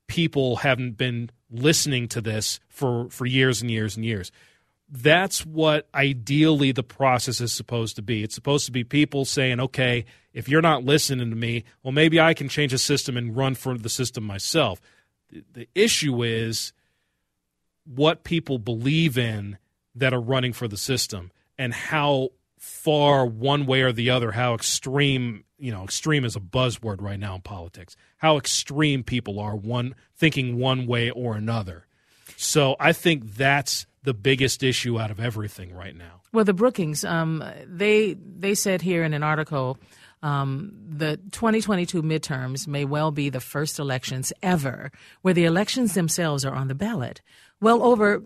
people 0.07 0.57
haven't 0.57 0.97
been 0.97 1.29
listening 1.51 2.07
to 2.09 2.21
this 2.21 2.59
for, 2.67 3.09
for 3.11 3.27
years 3.27 3.61
and 3.61 3.69
years 3.69 3.95
and 3.95 4.03
years. 4.03 4.31
That's 4.89 5.45
what 5.45 5.87
ideally 5.93 6.71
the 6.71 6.83
process 6.83 7.39
is 7.39 7.53
supposed 7.53 7.95
to 7.97 8.01
be. 8.01 8.23
It's 8.23 8.35
supposed 8.35 8.65
to 8.65 8.71
be 8.71 8.83
people 8.83 9.25
saying, 9.25 9.59
okay, 9.59 10.05
if 10.33 10.49
you're 10.49 10.61
not 10.61 10.83
listening 10.83 11.29
to 11.29 11.35
me, 11.35 11.63
well, 11.83 11.91
maybe 11.91 12.19
I 12.19 12.33
can 12.33 12.49
change 12.49 12.71
the 12.71 12.79
system 12.79 13.17
and 13.17 13.35
run 13.37 13.53
for 13.55 13.77
the 13.77 13.89
system 13.89 14.23
myself. 14.23 14.81
The- 15.29 15.43
The 15.53 15.67
issue 15.75 16.23
is 16.23 16.73
what 17.85 18.23
people 18.23 18.57
believe 18.59 19.17
in 19.17 19.57
that 19.95 20.13
are 20.13 20.21
running 20.21 20.53
for 20.53 20.67
the 20.67 20.77
system 20.77 21.31
and 21.57 21.73
how 21.73 22.29
far 22.57 23.25
one 23.25 23.65
way 23.65 23.81
or 23.81 23.91
the 23.91 24.09
other 24.09 24.31
how 24.31 24.53
extreme 24.53 25.43
you 25.57 25.71
know 25.71 25.83
extreme 25.83 26.23
is 26.23 26.35
a 26.35 26.39
buzzword 26.39 27.01
right 27.01 27.19
now 27.19 27.35
in 27.35 27.41
politics 27.41 27.95
how 28.17 28.37
extreme 28.37 29.03
people 29.03 29.37
are 29.37 29.55
one 29.55 29.93
thinking 30.15 30.57
one 30.57 30.87
way 30.87 31.09
or 31.09 31.35
another 31.35 31.85
so 32.37 32.75
i 32.79 32.93
think 32.93 33.35
that's 33.35 33.85
the 34.03 34.13
biggest 34.13 34.63
issue 34.63 34.97
out 34.99 35.11
of 35.11 35.19
everything 35.19 35.73
right 35.73 35.95
now 35.95 36.21
Well, 36.33 36.45
the 36.45 36.53
Brookings, 36.53 37.05
um, 37.05 37.43
they 37.67 38.15
they 38.15 38.55
said 38.55 38.81
here 38.81 39.03
in 39.03 39.13
an 39.13 39.21
article, 39.23 39.77
um, 40.23 40.73
the 40.89 41.17
2022 41.31 42.01
midterms 42.01 42.67
may 42.67 42.85
well 42.85 43.11
be 43.11 43.29
the 43.29 43.39
first 43.39 43.77
elections 43.77 44.33
ever 44.41 44.91
where 45.21 45.35
the 45.35 45.45
elections 45.45 45.93
themselves 45.93 46.43
are 46.43 46.55
on 46.55 46.69
the 46.69 46.75
ballot. 46.75 47.21
Well 47.61 47.83
over 47.83 48.23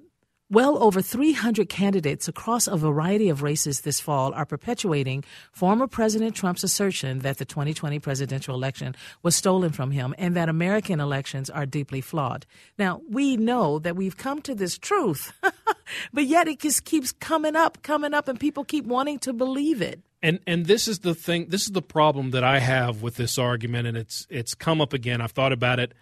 well 0.49 0.81
over 0.81 1.01
300 1.01 1.67
candidates 1.67 2.27
across 2.27 2.67
a 2.67 2.77
variety 2.77 3.29
of 3.29 3.43
races 3.43 3.81
this 3.81 3.99
fall 3.99 4.33
are 4.33 4.45
perpetuating 4.45 5.23
former 5.51 5.87
President 5.87 6.35
Trump's 6.35 6.63
assertion 6.63 7.19
that 7.19 7.37
the 7.37 7.45
2020 7.45 7.99
presidential 7.99 8.55
election 8.55 8.95
was 9.23 9.35
stolen 9.35 9.71
from 9.71 9.91
him 9.91 10.15
and 10.17 10.35
that 10.35 10.49
American 10.49 10.99
elections 10.99 11.49
are 11.49 11.65
deeply 11.65 12.01
flawed. 12.01 12.45
Now, 12.77 13.01
we 13.09 13.35
know 13.37 13.79
that 13.79 13.95
we've 13.95 14.17
come 14.17 14.41
to 14.43 14.55
this 14.55 14.77
truth, 14.77 15.33
but 16.13 16.25
yet 16.25 16.47
it 16.47 16.59
just 16.59 16.85
keeps 16.85 17.11
coming 17.11 17.55
up, 17.55 17.81
coming 17.83 18.13
up, 18.13 18.27
and 18.27 18.39
people 18.39 18.63
keep 18.63 18.85
wanting 18.85 19.19
to 19.19 19.33
believe 19.33 19.81
it. 19.81 20.01
and 20.21 20.39
and 20.47 20.65
this 20.65 20.87
is 20.87 20.99
the 20.99 21.13
thing 21.13 21.47
this 21.49 21.63
is 21.63 21.71
the 21.71 21.81
problem 21.81 22.31
that 22.31 22.43
i 22.43 22.59
have 22.59 23.01
with 23.03 23.15
this 23.15 23.37
argument 23.37 23.87
and 23.87 23.97
it's 23.97 24.25
it's 24.29 24.55
come 24.55 24.81
up 24.81 24.93
again 24.93 25.21
i've 25.21 25.31
thought 25.31 25.51
about 25.51 25.79
it 25.79 25.93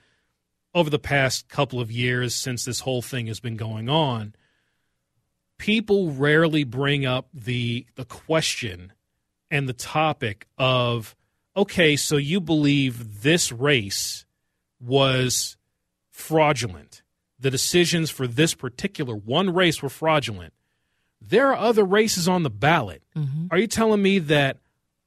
over 0.75 0.91
the 0.91 0.99
past 0.99 1.49
couple 1.49 1.79
of 1.79 1.91
years 1.91 2.35
since 2.35 2.65
this 2.65 2.81
whole 2.81 3.01
thing 3.01 3.25
has 3.25 3.39
been 3.39 3.57
going 3.57 3.89
on 3.89 4.35
people 5.57 6.11
rarely 6.11 6.63
bring 6.63 7.05
up 7.05 7.27
the 7.33 7.85
the 7.95 8.05
question 8.05 8.93
and 9.49 9.67
the 9.67 9.73
topic 9.73 10.47
of 10.57 11.15
okay 11.55 11.95
so 11.95 12.17
you 12.17 12.39
believe 12.39 13.23
this 13.23 13.51
race 13.51 14.25
was 14.79 15.57
fraudulent. 16.11 17.01
The 17.39 17.51
decisions 17.51 18.09
for 18.09 18.27
this 18.27 18.53
particular 18.53 19.15
one 19.15 19.53
race 19.53 19.81
were 19.81 19.89
fraudulent. 19.89 20.53
There 21.21 21.49
are 21.49 21.57
other 21.57 21.83
races 21.83 22.27
on 22.27 22.43
the 22.43 22.49
ballot. 22.49 23.03
Mm-hmm. 23.15 23.47
Are 23.51 23.57
you 23.57 23.67
telling 23.67 24.01
me 24.01 24.19
that 24.19 24.57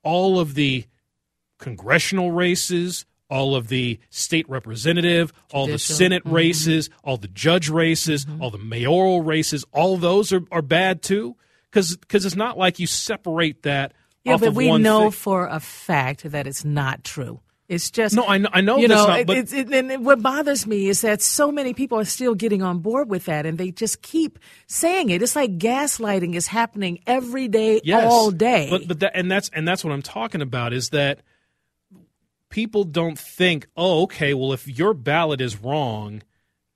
all 0.02 0.38
of 0.38 0.54
the 0.54 0.84
congressional 1.58 2.30
races, 2.30 3.06
all 3.30 3.54
of 3.54 3.68
the 3.68 3.98
state 4.10 4.48
representative, 4.48 5.32
all 5.52 5.66
the. 5.66 5.78
Senate 5.78 6.24
mm-hmm. 6.24 6.34
races, 6.34 6.90
all 7.02 7.16
the 7.16 7.28
judge 7.28 7.68
races, 7.68 8.24
mm-hmm. 8.24 8.42
all 8.42 8.50
the 8.50 8.58
mayoral 8.58 9.22
races, 9.22 9.64
all 9.72 9.96
those 9.96 10.32
are, 10.32 10.42
are 10.52 10.62
bad 10.62 11.02
too? 11.02 11.36
Because 11.70 12.24
it's 12.24 12.36
not 12.36 12.56
like 12.56 12.78
you 12.78 12.86
separate 12.86 13.62
that 13.62 13.92
Yeah, 14.24 14.36
but 14.36 14.54
we 14.54 14.76
know 14.78 15.02
thing. 15.02 15.10
for 15.10 15.46
a 15.46 15.60
fact 15.60 16.22
that 16.30 16.46
it's 16.46 16.64
not 16.64 17.04
true. 17.04 17.40
It's 17.68 17.90
just 17.90 18.14
No, 18.14 18.24
I 18.26 18.38
know- 18.38 18.48
I 18.50 18.62
know 18.62 18.78
You 18.78 18.88
know, 18.88 19.06
not- 19.06 19.26
but- 19.26 19.36
it's, 19.36 19.52
it, 19.52 19.70
and 19.70 20.04
what 20.04 20.22
bothers 20.22 20.66
me 20.66 20.88
is 20.88 21.02
that 21.02 21.20
so 21.20 21.52
many 21.52 21.74
people 21.74 21.98
are 21.98 22.04
still 22.06 22.34
getting 22.34 22.62
on 22.62 22.78
board 22.78 23.10
with 23.10 23.26
that, 23.26 23.44
and 23.44 23.58
they 23.58 23.70
just 23.70 24.00
keep 24.00 24.38
saying 24.66 25.10
it. 25.10 25.20
It's 25.20 25.36
like 25.36 25.58
gaslighting 25.58 26.34
is 26.34 26.46
happening 26.46 27.00
every 27.06 27.46
day, 27.48 27.82
Yes. 27.84 28.10
all 28.10 28.30
day. 28.30 28.68
But 28.70 28.88
but 28.88 29.00
that, 29.00 29.12
and 29.14 29.30
that's 29.30 29.50
and 29.52 29.68
that's 29.68 29.84
what 29.84 29.92
I'm 29.92 30.00
talking 30.02 30.40
about 30.40 30.72
is 30.72 30.88
that 30.90 31.20
people 32.50 32.84
don't 32.84 33.18
think, 33.18 33.66
oh, 33.76 34.02
okay, 34.02 34.34
well, 34.34 34.52
if 34.52 34.66
your 34.66 34.94
ballot 34.94 35.40
is 35.40 35.60
wrong, 35.60 36.22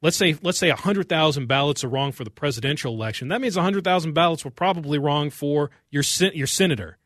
let's 0.01 0.17
say 0.17 0.37
let's 0.43 0.59
say 0.59 0.69
hundred 0.71 1.09
thousand 1.09 1.47
ballots 1.47 1.83
are 1.85 1.89
wrong 1.89 2.13
for 2.13 2.25
the 2.25 2.31
presidential 2.31 2.93
election. 2.93 3.29
That 3.29 3.41
means 3.41 3.57
hundred 3.57 3.85
thousand 3.85 4.13
ballots 4.13 4.45
were 4.45 4.51
probably 4.51 4.99
wrong 4.99 5.31
for 5.31 5.71
your 5.91 6.03
your 6.35 6.47
senator 6.47 6.99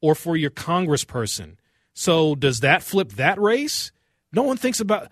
or 0.00 0.14
for 0.14 0.36
your 0.36 0.50
congressperson. 0.50 1.56
So 1.92 2.34
does 2.34 2.60
that 2.60 2.82
flip 2.82 3.12
that 3.12 3.40
race? 3.40 3.92
No 4.32 4.42
one 4.42 4.56
thinks 4.56 4.80
about. 4.80 5.10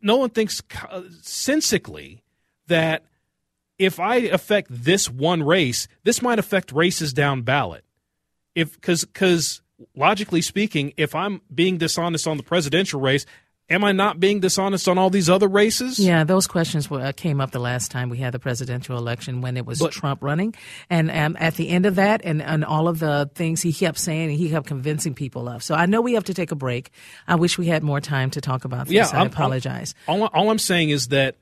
No 0.00 0.16
one 0.16 0.30
thinks 0.30 0.62
uh, 0.90 1.02
sensically 1.22 2.22
that 2.68 3.04
if 3.78 3.98
I 3.98 4.16
affect 4.16 4.68
this 4.70 5.10
one 5.10 5.42
race, 5.42 5.88
this 6.04 6.22
might 6.22 6.38
affect 6.38 6.72
races 6.72 7.12
down 7.12 7.42
ballot. 7.42 7.84
If 8.54 8.74
because 8.74 9.04
because 9.04 9.62
logically 9.94 10.42
speaking, 10.42 10.92
if 10.96 11.14
I'm 11.14 11.40
being 11.54 11.78
dishonest 11.78 12.26
on 12.26 12.36
the 12.36 12.42
presidential 12.42 13.00
race, 13.00 13.26
am 13.70 13.84
I 13.84 13.92
not 13.92 14.18
being 14.18 14.40
dishonest 14.40 14.88
on 14.88 14.96
all 14.98 15.10
these 15.10 15.28
other 15.28 15.46
races? 15.46 15.98
Yeah, 15.98 16.24
those 16.24 16.46
questions 16.46 16.88
were, 16.88 17.00
uh, 17.00 17.12
came 17.12 17.40
up 17.40 17.50
the 17.50 17.58
last 17.58 17.90
time 17.90 18.08
we 18.08 18.16
had 18.18 18.32
the 18.32 18.38
presidential 18.38 18.96
election 18.96 19.40
when 19.42 19.56
it 19.56 19.66
was 19.66 19.78
But- 19.78 19.92
Trump 19.92 20.22
running, 20.22 20.54
and 20.88 21.10
um, 21.10 21.36
at 21.38 21.54
the 21.56 21.68
end 21.68 21.84
of 21.86 21.96
that, 21.96 22.22
and, 22.24 22.40
and 22.42 22.64
all 22.64 22.88
of 22.88 22.98
the 22.98 23.30
things 23.34 23.60
he 23.62 23.72
kept 23.72 23.98
saying, 23.98 24.30
and 24.30 24.38
he 24.38 24.48
kept 24.50 24.66
convincing 24.66 25.14
people 25.14 25.48
of. 25.48 25.62
So 25.62 25.74
I 25.74 25.86
know 25.86 26.00
we 26.00 26.14
have 26.14 26.24
to 26.24 26.34
take 26.34 26.50
a 26.50 26.56
break. 26.56 26.90
I 27.26 27.34
wish 27.34 27.58
we 27.58 27.66
had 27.66 27.82
more 27.82 28.00
time 28.00 28.30
to 28.30 28.40
talk 28.40 28.64
about 28.64 28.86
this. 28.86 28.94
Yeah, 28.94 29.08
I 29.12 29.18
I'm- 29.18 29.26
apologize. 29.26 29.94
All, 30.06 30.24
all 30.24 30.50
I'm 30.50 30.58
saying 30.58 30.90
is 30.90 31.08
that 31.08 31.36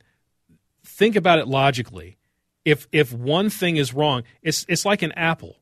think 0.84 1.16
about 1.16 1.38
it 1.38 1.46
logically. 1.48 2.16
If 2.64 2.88
if 2.90 3.12
one 3.12 3.48
thing 3.50 3.76
is 3.76 3.94
wrong, 3.94 4.24
it's 4.42 4.66
it's 4.68 4.84
like 4.84 5.02
an 5.02 5.12
apple. 5.12 5.56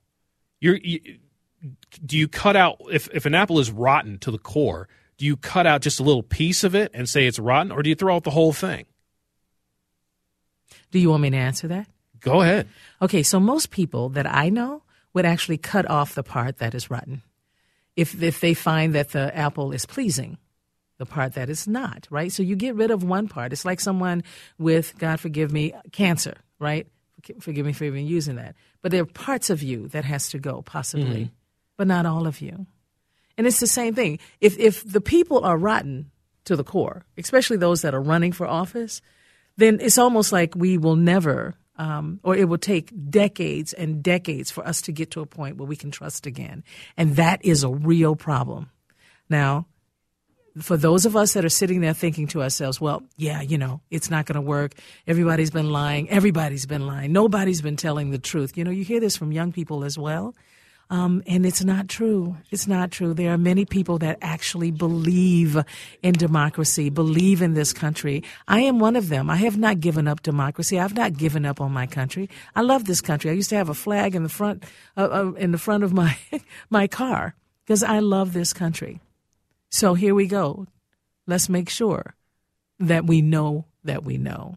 You're, 0.61 0.77
you 0.77 1.19
do 2.05 2.19
you 2.19 2.29
cut 2.29 2.57
out 2.57 2.81
if 2.91 3.09
if 3.13 3.27
an 3.27 3.35
apple 3.35 3.59
is 3.59 3.71
rotten 3.71 4.19
to 4.19 4.31
the 4.31 4.39
core? 4.39 4.89
Do 5.17 5.27
you 5.27 5.37
cut 5.37 5.67
out 5.67 5.81
just 5.81 6.01
a 6.01 6.03
little 6.03 6.23
piece 6.23 6.65
of 6.65 6.75
it 6.75 6.91
and 6.93 7.09
say 7.09 7.27
it's 7.27 7.39
rotten, 7.39 7.71
or 7.71 7.83
do 7.83 7.89
you 7.89 7.95
throw 7.95 8.17
out 8.17 8.25
the 8.25 8.31
whole 8.31 8.53
thing? 8.53 8.87
Do 10.91 10.99
you 10.99 11.11
want 11.11 11.23
me 11.23 11.31
to 11.31 11.37
answer 11.37 11.69
that? 11.69 11.89
Go 12.21 12.43
ahead. 12.43 12.69
Okay, 13.01 13.23
so 13.23 13.39
most 13.39 13.71
people 13.71 14.09
that 14.11 14.27
I 14.27 14.49
know 14.49 14.83
would 15.13 15.25
actually 15.25 15.59
cut 15.59 15.89
off 15.89 16.15
the 16.15 16.23
part 16.23 16.59
that 16.59 16.75
is 16.75 16.91
rotten 16.91 17.23
if 17.97 18.21
if 18.23 18.41
they 18.41 18.55
find 18.55 18.95
that 18.95 19.11
the 19.11 19.35
apple 19.37 19.73
is 19.73 19.87
pleasing, 19.87 20.39
the 20.99 21.07
part 21.07 21.35
that 21.35 21.49
is 21.49 21.69
not, 21.69 22.07
right? 22.11 22.33
So 22.33 22.43
you 22.43 22.57
get 22.57 22.75
rid 22.75 22.91
of 22.91 23.03
one 23.05 23.29
part. 23.29 23.53
It's 23.53 23.65
like 23.65 23.81
someone 23.81 24.25
with, 24.59 24.99
God 24.99 25.21
forgive 25.21 25.53
me, 25.53 25.73
cancer, 25.93 26.35
right? 26.59 26.87
Forgive 27.41 27.65
me 27.65 27.73
for 27.73 27.85
even 27.85 28.07
using 28.07 28.37
that. 28.37 28.55
But 28.83 28.91
there 28.91 29.03
are 29.03 29.07
parts 29.07 29.49
of 29.49 29.63
you 29.63 29.89
that 29.89 30.05
has 30.05 30.29
to 30.31 30.39
go, 30.39 30.63
possibly, 30.63 31.25
Mm-hmm. 31.25 31.35
But 31.77 31.87
not 31.87 32.07
all 32.07 32.27
of 32.27 32.41
you. 32.41 32.67
And 33.37 33.47
it's 33.47 33.61
the 33.61 33.67
same 33.67 33.95
thing. 33.95 34.19
If 34.41 34.59
if 34.59 34.85
the 34.91 35.01
people 35.01 35.45
are 35.45 35.59
rotten, 35.59 36.11
to 36.45 36.57
the 36.57 36.65
core, 36.65 37.05
especially 37.19 37.57
those 37.57 37.83
that 37.83 37.95
are 37.95 38.01
running 38.01 38.33
for 38.33 38.47
office, 38.47 39.01
then 39.57 39.79
it's 39.81 39.99
almost 39.99 40.33
like 40.33 40.55
we 40.55 40.79
will 40.79 40.97
never, 40.97 41.55
um, 41.77 42.21
or 42.23 42.37
it 42.37 42.49
will 42.49 42.59
take 42.59 42.93
decades 43.11 43.73
and 43.73 44.03
decades 44.03 44.51
for 44.51 44.67
us 44.67 44.83
to 44.83 44.93
get 44.93 45.11
to 45.13 45.21
a 45.21 45.27
point 45.27 45.57
where 45.57 45.67
we 45.67 45.77
can 45.77 45.91
trust 45.91 46.27
again. 46.27 46.65
And 46.97 47.17
that 47.17 47.45
is 47.45 47.65
a 47.65 47.69
real 47.69 48.17
problem. 48.17 48.71
Now, 49.29 49.67
for 50.61 50.77
those 50.77 51.05
of 51.05 51.17
us 51.17 51.33
that 51.33 51.45
are 51.45 51.49
sitting 51.51 51.81
there 51.81 51.95
thinking 51.95 52.29
to 52.29 52.43
ourselves, 52.43 52.81
well, 52.81 53.03
yeah, 53.17 53.41
you 53.41 53.59
know, 53.59 53.81
it's 53.91 54.11
not 54.11 54.27
going 54.27 54.37
to 54.37 54.41
work. 54.41 54.75
Everybody's 55.07 55.51
been 55.51 55.71
lying. 55.71 56.09
Everybody's 56.11 56.67
been 56.67 56.87
lying. 56.87 57.13
Nobody's 57.13 57.61
been 57.61 57.77
telling 57.77 58.11
the 58.11 58.19
truth. 58.19 58.57
You 58.57 58.63
know, 58.63 58.71
you 58.71 58.85
hear 58.85 59.01
this 59.01 59.17
from 59.17 59.33
young 59.33 59.51
people 59.51 59.85
as 59.85 59.99
well. 59.99 60.35
Um, 60.91 61.23
and 61.27 61.47
it's 61.47 61.65
not 61.65 61.89
true. 61.89 62.37
It's 62.51 62.67
not 62.67 62.91
true. 62.91 63.15
There 63.15 63.33
are 63.33 63.39
many 63.39 63.65
people 63.65 63.99
that 63.99 64.19
actually 64.21 64.71
believe 64.71 65.57
in 66.03 66.13
democracy, 66.13 66.91
believe 66.91 67.43
in 67.43 67.55
this 67.55 67.73
country. 67.73 68.23
I 68.47 68.61
am 68.61 68.79
one 68.79 68.97
of 68.97 69.09
them. 69.09 69.31
I 69.31 69.37
have 69.37 69.57
not 69.57 69.81
given 69.81 70.07
up 70.07 70.23
democracy. 70.23 70.79
I've 70.79 70.95
not 70.95 71.17
given 71.17 71.47
up 71.47 71.61
on 71.61 71.73
my 71.73 71.87
country. 71.87 72.29
I 72.55 72.61
love 72.61 72.85
this 72.85 73.01
country. 73.01 73.31
I 73.31 73.35
used 73.35 73.51
to 73.51 73.57
have 73.57 73.69
a 73.69 73.75
flag 73.75 74.15
in 74.15 74.23
the 74.23 74.29
front, 74.29 74.65
uh, 74.97 75.09
uh, 75.11 75.33
in 75.33 75.53
the 75.53 75.59
front 75.59 75.85
of 75.85 75.93
my 75.93 76.17
my 76.71 76.87
car 76.87 77.35
because 77.65 77.83
I 77.83 78.01
love 78.01 78.33
this 78.33 78.53
country. 78.53 79.01
So 79.71 79.95
here 79.95 80.15
we 80.15 80.27
go. 80.27 80.67
Let's 81.27 81.49
make 81.49 81.71
sure 81.71 82.15
that 82.79 83.07
we 83.07 83.23
know 83.23 83.67
that 83.85 84.05
we 84.05 84.19
know 84.19 84.57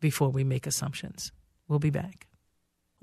before 0.00 0.30
we 0.30 0.44
make 0.44 0.66
assumptions. 0.66 1.32
We'll 1.68 1.78
be 1.78 1.90
back. 1.90 2.25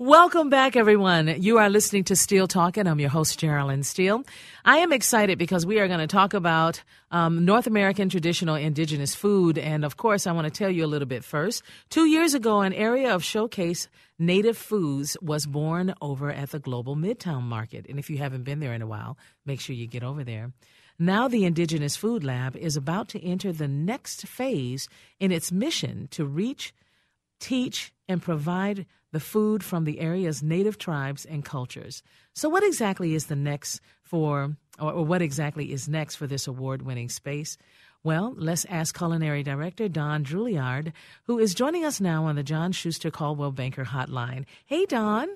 Welcome 0.00 0.50
back, 0.50 0.74
everyone. 0.74 1.40
You 1.40 1.58
are 1.58 1.70
listening 1.70 2.02
to 2.04 2.16
Steele 2.16 2.48
Talking. 2.48 2.88
I'm 2.88 2.98
your 2.98 3.10
host, 3.10 3.38
Geraldine 3.38 3.84
Steele. 3.84 4.24
I 4.64 4.78
am 4.78 4.92
excited 4.92 5.38
because 5.38 5.64
we 5.64 5.78
are 5.78 5.86
going 5.86 6.00
to 6.00 6.08
talk 6.08 6.34
about 6.34 6.82
um, 7.12 7.44
North 7.44 7.68
American 7.68 8.08
traditional 8.08 8.56
indigenous 8.56 9.14
food. 9.14 9.56
And 9.56 9.84
of 9.84 9.96
course, 9.96 10.26
I 10.26 10.32
want 10.32 10.46
to 10.46 10.50
tell 10.50 10.68
you 10.68 10.84
a 10.84 10.88
little 10.88 11.06
bit 11.06 11.22
first. 11.22 11.62
Two 11.90 12.06
years 12.06 12.34
ago, 12.34 12.62
an 12.62 12.72
area 12.72 13.14
of 13.14 13.22
showcase 13.22 13.88
native 14.18 14.58
foods 14.58 15.16
was 15.22 15.46
born 15.46 15.94
over 16.02 16.28
at 16.28 16.50
the 16.50 16.58
Global 16.58 16.96
Midtown 16.96 17.42
Market. 17.42 17.86
And 17.88 18.00
if 18.00 18.10
you 18.10 18.18
haven't 18.18 18.42
been 18.42 18.58
there 18.58 18.74
in 18.74 18.82
a 18.82 18.88
while, 18.88 19.16
make 19.46 19.60
sure 19.60 19.76
you 19.76 19.86
get 19.86 20.02
over 20.02 20.24
there. 20.24 20.50
Now, 20.98 21.28
the 21.28 21.44
Indigenous 21.44 21.96
Food 21.96 22.24
Lab 22.24 22.56
is 22.56 22.76
about 22.76 23.06
to 23.10 23.24
enter 23.24 23.52
the 23.52 23.68
next 23.68 24.26
phase 24.26 24.88
in 25.20 25.30
its 25.30 25.52
mission 25.52 26.08
to 26.10 26.24
reach, 26.24 26.74
teach, 27.38 27.92
and 28.08 28.20
provide 28.20 28.86
the 29.14 29.20
food 29.20 29.62
from 29.62 29.84
the 29.84 30.00
area's 30.00 30.42
native 30.42 30.76
tribes 30.76 31.24
and 31.24 31.44
cultures. 31.44 32.02
So, 32.34 32.48
what 32.48 32.64
exactly 32.64 33.14
is 33.14 33.26
the 33.26 33.36
next 33.36 33.80
for, 34.02 34.56
or, 34.80 35.04
what 35.04 35.22
exactly 35.22 35.72
is 35.72 35.88
next 35.88 36.16
for 36.16 36.26
this 36.26 36.48
award 36.48 36.82
winning 36.82 37.08
space? 37.08 37.56
Well, 38.02 38.34
let's 38.36 38.66
ask 38.66 38.94
culinary 38.98 39.44
director 39.44 39.88
Don 39.88 40.24
Drouillard, 40.24 40.92
who 41.22 41.38
is 41.38 41.54
joining 41.54 41.84
us 41.84 42.00
now 42.00 42.26
on 42.26 42.34
the 42.34 42.42
John 42.42 42.72
Schuster 42.72 43.12
Coldwell 43.12 43.52
Banker 43.52 43.84
Hotline. 43.84 44.46
Hey, 44.66 44.84
Don. 44.84 45.28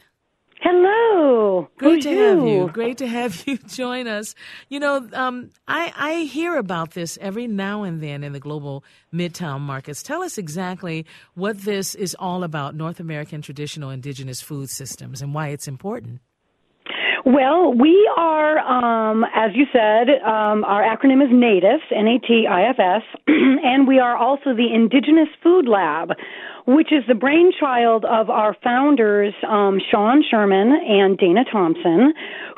Hello. 0.61 1.69
Great 1.79 2.03
to 2.03 2.11
you? 2.11 2.19
have 2.19 2.49
you. 2.49 2.69
Great 2.73 2.99
to 2.99 3.07
have 3.07 3.47
you 3.47 3.59
join 3.69 4.09
us. 4.09 4.35
You 4.69 4.81
know, 4.81 5.09
um, 5.13 5.51
I, 5.69 5.93
I 5.97 6.15
hear 6.25 6.57
about 6.57 6.93
this 6.93 7.17
every 7.21 7.47
now 7.47 7.85
and 7.85 8.03
then 8.03 8.25
in 8.25 8.33
the 8.33 8.41
global 8.41 8.85
midtown 9.15 9.61
markets. 9.61 10.03
Tell 10.03 10.23
us 10.23 10.37
exactly 10.37 11.07
what 11.35 11.63
this 11.63 11.95
is 11.95 12.17
all 12.19 12.43
about 12.43 12.75
North 12.75 12.99
American 12.99 13.41
traditional 13.41 13.91
indigenous 13.91 14.41
food 14.41 14.69
systems 14.69 15.23
and 15.23 15.33
why 15.33 15.49
it's 15.49 15.69
important. 15.69 16.21
Well, 17.25 17.73
we 17.75 18.11
are, 18.17 18.59
um, 18.59 19.25
as 19.35 19.51
you 19.55 19.67
said, 19.73 20.09
um, 20.23 20.65
our 20.65 20.83
acronym 20.83 21.23
is 21.23 21.31
NATIFS, 21.31 21.83
N-A-T-I-F-S, 21.91 23.03
and 23.27 23.89
we 23.89 23.99
are 23.99 24.17
also 24.17 24.55
the 24.55 24.69
Indigenous 24.73 25.29
Food 25.43 25.67
Lab, 25.67 26.13
which 26.67 26.93
is 26.93 27.03
the 27.09 27.15
brainchild 27.15 28.05
of 28.05 28.31
our 28.31 28.57
founders, 28.63 29.35
um, 29.49 29.81
Sean 29.91 30.23
Sherman 30.29 30.79
and 30.87 31.19
Dana 31.19 31.45
Thompson, 31.51 32.13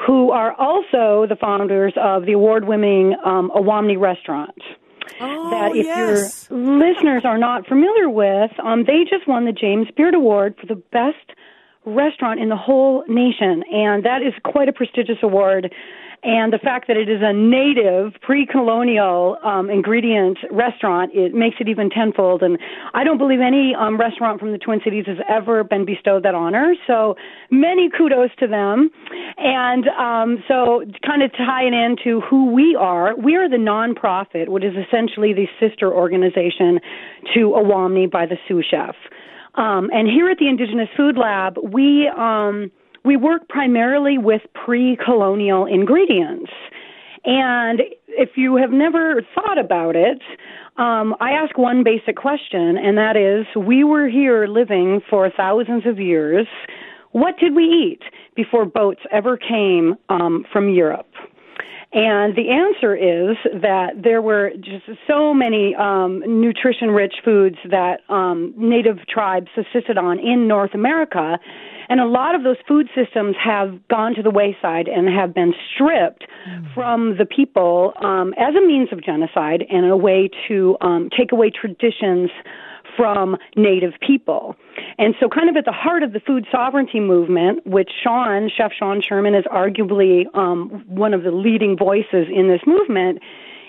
who 0.06 0.30
are 0.30 0.52
also 0.54 1.26
the 1.28 1.36
founders 1.40 1.94
of 1.96 2.26
the 2.26 2.32
award-winning 2.32 3.14
um, 3.24 3.50
Owamni 3.54 3.98
restaurant. 3.98 4.60
Oh, 5.20 5.50
that 5.50 5.76
if 5.76 5.86
yes. 5.86 6.48
your 6.50 6.58
listeners 6.58 7.22
are 7.24 7.38
not 7.38 7.66
familiar 7.66 8.08
with, 8.08 8.50
um, 8.62 8.84
they 8.84 9.04
just 9.08 9.26
won 9.26 9.44
the 9.44 9.52
James 9.52 9.88
Beard 9.96 10.14
Award 10.14 10.54
for 10.60 10.66
the 10.66 10.76
best 10.76 11.16
restaurant 11.84 12.40
in 12.40 12.48
the 12.48 12.56
whole 12.56 13.04
nation, 13.08 13.64
and 13.72 14.04
that 14.04 14.22
is 14.22 14.34
quite 14.44 14.68
a 14.68 14.72
prestigious 14.72 15.18
award. 15.22 15.72
And 16.22 16.52
the 16.52 16.58
fact 16.58 16.86
that 16.88 16.98
it 16.98 17.08
is 17.08 17.22
a 17.22 17.32
native, 17.32 18.12
pre-colonial 18.20 19.38
um, 19.42 19.70
ingredient 19.70 20.36
restaurant, 20.50 21.12
it 21.14 21.32
makes 21.32 21.56
it 21.60 21.68
even 21.68 21.88
tenfold. 21.88 22.42
And 22.42 22.58
I 22.92 23.04
don't 23.04 23.16
believe 23.16 23.40
any 23.40 23.74
um, 23.74 23.98
restaurant 23.98 24.38
from 24.38 24.52
the 24.52 24.58
Twin 24.58 24.80
Cities 24.84 25.06
has 25.06 25.16
ever 25.30 25.64
been 25.64 25.86
bestowed 25.86 26.24
that 26.24 26.34
honor. 26.34 26.74
So 26.86 27.16
many 27.50 27.88
kudos 27.88 28.28
to 28.38 28.46
them. 28.46 28.90
And 29.38 29.88
um, 29.88 30.44
so, 30.46 30.84
kind 31.06 31.22
of 31.22 31.32
tying 31.32 31.72
into 31.72 32.20
who 32.20 32.52
we 32.52 32.76
are, 32.78 33.16
we 33.16 33.36
are 33.36 33.48
the 33.48 33.56
nonprofit, 33.56 34.48
which 34.48 34.64
is 34.64 34.74
essentially 34.76 35.32
the 35.32 35.46
sister 35.58 35.90
organization 35.90 36.80
to 37.34 37.54
Owamni 37.56 38.10
by 38.10 38.26
the 38.26 38.36
Sioux 38.46 38.62
Chef. 38.68 38.94
Um, 39.54 39.90
and 39.92 40.08
here 40.08 40.28
at 40.28 40.38
the 40.38 40.48
Indigenous 40.48 40.88
Food 40.96 41.16
Lab, 41.16 41.56
we 41.62 42.08
um, 42.16 42.70
we 43.04 43.16
work 43.16 43.48
primarily 43.48 44.18
with 44.18 44.42
pre-colonial 44.54 45.66
ingredients. 45.66 46.50
And 47.24 47.80
if 48.08 48.30
you 48.36 48.56
have 48.56 48.70
never 48.70 49.22
thought 49.34 49.58
about 49.58 49.96
it, 49.96 50.20
um, 50.76 51.14
I 51.20 51.32
ask 51.32 51.56
one 51.58 51.82
basic 51.82 52.16
question, 52.16 52.78
and 52.78 52.96
that 52.96 53.16
is: 53.16 53.46
We 53.56 53.84
were 53.84 54.08
here 54.08 54.46
living 54.46 55.00
for 55.08 55.30
thousands 55.36 55.86
of 55.86 55.98
years. 55.98 56.46
What 57.12 57.38
did 57.38 57.54
we 57.56 57.64
eat 57.64 58.02
before 58.36 58.64
boats 58.64 59.00
ever 59.10 59.36
came 59.36 59.96
um, 60.08 60.44
from 60.52 60.68
Europe? 60.68 61.10
And 61.92 62.36
the 62.36 62.50
answer 62.50 62.94
is 62.94 63.36
that 63.62 64.02
there 64.02 64.22
were 64.22 64.52
just 64.60 64.84
so 65.08 65.34
many 65.34 65.74
um, 65.74 66.22
nutrition 66.40 66.90
rich 66.90 67.14
foods 67.24 67.56
that 67.68 68.00
um, 68.08 68.54
native 68.56 68.98
tribes 69.08 69.48
subsisted 69.56 69.98
on 69.98 70.20
in 70.20 70.46
North 70.46 70.72
America. 70.72 71.38
And 71.88 71.98
a 71.98 72.06
lot 72.06 72.36
of 72.36 72.44
those 72.44 72.58
food 72.68 72.88
systems 72.94 73.34
have 73.44 73.76
gone 73.88 74.14
to 74.14 74.22
the 74.22 74.30
wayside 74.30 74.86
and 74.86 75.08
have 75.08 75.34
been 75.34 75.52
stripped 75.74 76.24
mm. 76.48 76.74
from 76.74 77.16
the 77.18 77.26
people 77.26 77.92
um, 78.00 78.34
as 78.38 78.54
a 78.54 78.64
means 78.64 78.90
of 78.92 79.02
genocide 79.02 79.64
and 79.68 79.90
a 79.90 79.96
way 79.96 80.30
to 80.46 80.76
um, 80.80 81.10
take 81.18 81.32
away 81.32 81.50
traditions 81.50 82.30
from 83.00 83.38
native 83.56 83.94
people. 84.06 84.54
And 84.98 85.14
so, 85.18 85.28
kind 85.28 85.48
of 85.48 85.56
at 85.56 85.64
the 85.64 85.72
heart 85.72 86.02
of 86.02 86.12
the 86.12 86.20
food 86.20 86.46
sovereignty 86.52 87.00
movement, 87.00 87.66
which 87.66 87.90
Sean, 88.02 88.50
Chef 88.54 88.72
Sean 88.78 89.00
Sherman, 89.00 89.34
is 89.34 89.44
arguably 89.46 90.24
um, 90.34 90.84
one 90.86 91.14
of 91.14 91.22
the 91.22 91.30
leading 91.30 91.78
voices 91.78 92.26
in 92.30 92.48
this 92.48 92.60
movement, 92.66 93.20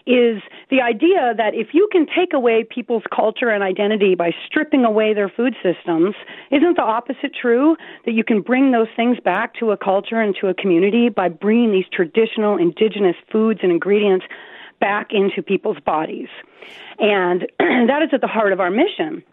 is 0.06 0.42
the 0.70 0.82
idea 0.82 1.34
that 1.38 1.54
if 1.54 1.68
you 1.74 1.88
can 1.92 2.06
take 2.08 2.34
away 2.34 2.66
people's 2.70 3.04
culture 3.16 3.50
and 3.50 3.64
identity 3.64 4.16
by 4.16 4.32
stripping 4.48 4.84
away 4.84 5.14
their 5.14 5.30
food 5.30 5.56
systems, 5.64 6.16
isn't 6.52 6.76
the 6.76 6.84
opposite 6.84 7.34
true? 7.40 7.78
That 8.06 8.12
you 8.14 8.24
can 8.24 8.42
bring 8.42 8.72
those 8.72 8.88
things 8.98 9.18
back 9.24 9.54
to 9.60 9.72
a 9.72 9.78
culture 9.78 10.20
and 10.20 10.36
to 10.42 10.48
a 10.48 10.54
community 10.54 11.08
by 11.08 11.30
bringing 11.30 11.72
these 11.72 11.86
traditional 11.94 12.58
indigenous 12.58 13.16
foods 13.32 13.62
and 13.64 13.72
ingredients 13.72 14.26
back 14.82 15.12
into 15.12 15.42
people's 15.42 15.80
bodies. 15.86 16.28
And 17.00 17.48
that 17.60 18.02
is 18.04 18.10
at 18.12 18.20
the 18.20 18.28
heart 18.28 18.52
of 18.52 18.60
our 18.60 18.70
mission. 18.70 19.24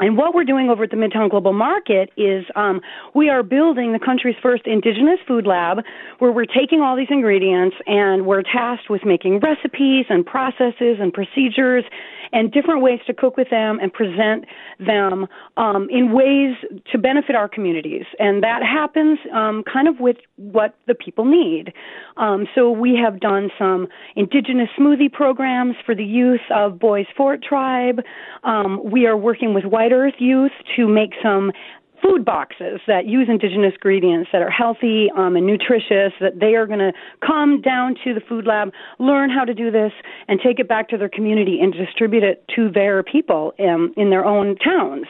And 0.00 0.16
what 0.16 0.32
we're 0.32 0.44
doing 0.44 0.70
over 0.70 0.84
at 0.84 0.90
the 0.90 0.96
Midtown 0.96 1.28
Global 1.28 1.52
Market 1.52 2.10
is 2.16 2.44
um, 2.54 2.80
we 3.14 3.28
are 3.30 3.42
building 3.42 3.92
the 3.92 3.98
country's 3.98 4.36
first 4.40 4.64
indigenous 4.64 5.18
food 5.26 5.44
lab 5.44 5.78
where 6.20 6.30
we're 6.30 6.44
taking 6.44 6.82
all 6.82 6.96
these 6.96 7.08
ingredients 7.10 7.76
and 7.86 8.24
we're 8.24 8.42
tasked 8.42 8.88
with 8.90 9.04
making 9.04 9.40
recipes 9.40 10.06
and 10.08 10.24
processes 10.24 10.98
and 11.00 11.12
procedures 11.12 11.84
and 12.32 12.52
different 12.52 12.82
ways 12.82 13.00
to 13.06 13.14
cook 13.14 13.36
with 13.36 13.50
them 13.50 13.78
and 13.80 13.92
present 13.92 14.44
them 14.78 15.26
um, 15.56 15.88
in 15.90 16.12
ways 16.12 16.56
to 16.92 16.98
benefit 16.98 17.34
our 17.34 17.48
communities. 17.48 18.04
And 18.18 18.42
that 18.42 18.62
happens 18.62 19.18
um, 19.34 19.64
kind 19.70 19.88
of 19.88 20.00
with 20.00 20.16
what 20.36 20.74
the 20.86 20.94
people 20.94 21.24
need. 21.24 21.72
Um, 22.16 22.46
so 22.54 22.70
we 22.70 22.98
have 23.02 23.20
done 23.20 23.50
some 23.58 23.88
indigenous 24.16 24.68
smoothie 24.78 25.12
programs 25.12 25.74
for 25.84 25.94
the 25.94 26.04
youth 26.04 26.40
of 26.54 26.78
Bois 26.78 27.04
Forte 27.16 27.42
Tribe. 27.46 28.00
Um, 28.44 28.80
we 28.84 29.06
are 29.06 29.16
working 29.16 29.54
with 29.54 29.64
White 29.64 29.92
Earth 29.92 30.14
Youth 30.18 30.52
to 30.76 30.88
make 30.88 31.12
some 31.22 31.52
food 32.02 32.24
boxes 32.24 32.80
that 32.86 33.06
use 33.06 33.28
indigenous 33.28 33.74
ingredients 33.74 34.30
that 34.32 34.42
are 34.42 34.50
healthy 34.50 35.08
um, 35.16 35.36
and 35.36 35.46
nutritious, 35.46 36.12
that 36.20 36.40
they 36.40 36.54
are 36.54 36.66
going 36.66 36.78
to 36.78 36.92
come 37.24 37.60
down 37.60 37.94
to 38.04 38.14
the 38.14 38.20
food 38.28 38.46
lab, 38.46 38.70
learn 38.98 39.30
how 39.30 39.44
to 39.44 39.54
do 39.54 39.70
this, 39.70 39.92
and 40.28 40.40
take 40.42 40.58
it 40.58 40.68
back 40.68 40.88
to 40.88 40.96
their 40.96 41.08
community 41.08 41.58
and 41.60 41.72
distribute 41.72 42.22
it 42.22 42.44
to 42.54 42.70
their 42.70 43.02
people 43.02 43.52
um, 43.60 43.92
in 43.96 44.10
their 44.10 44.24
own 44.24 44.56
towns. 44.56 45.06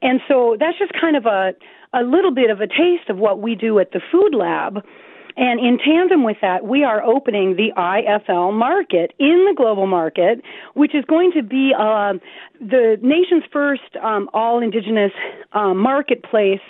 And 0.00 0.20
so 0.28 0.56
that's 0.58 0.78
just 0.78 0.92
kind 1.00 1.16
of 1.16 1.26
a, 1.26 1.52
a 1.92 2.02
little 2.02 2.34
bit 2.34 2.50
of 2.50 2.60
a 2.60 2.66
taste 2.66 3.08
of 3.08 3.18
what 3.18 3.40
we 3.40 3.54
do 3.54 3.78
at 3.78 3.92
the 3.92 4.00
food 4.10 4.34
lab. 4.34 4.84
And 5.36 5.60
in 5.60 5.78
tandem 5.78 6.24
with 6.24 6.36
that, 6.42 6.64
we 6.64 6.84
are 6.84 7.02
opening 7.02 7.56
the 7.56 7.72
IFL 7.76 8.52
market 8.52 9.12
in 9.18 9.46
the 9.48 9.54
global 9.56 9.86
market, 9.86 10.42
which 10.74 10.94
is 10.94 11.04
going 11.06 11.32
to 11.32 11.42
be 11.42 11.72
uh, 11.76 12.14
the 12.60 12.98
nation's 13.02 13.44
first 13.52 13.96
um, 14.02 14.28
all 14.34 14.60
indigenous 14.62 15.12
um, 15.52 15.78
marketplace 15.78 16.60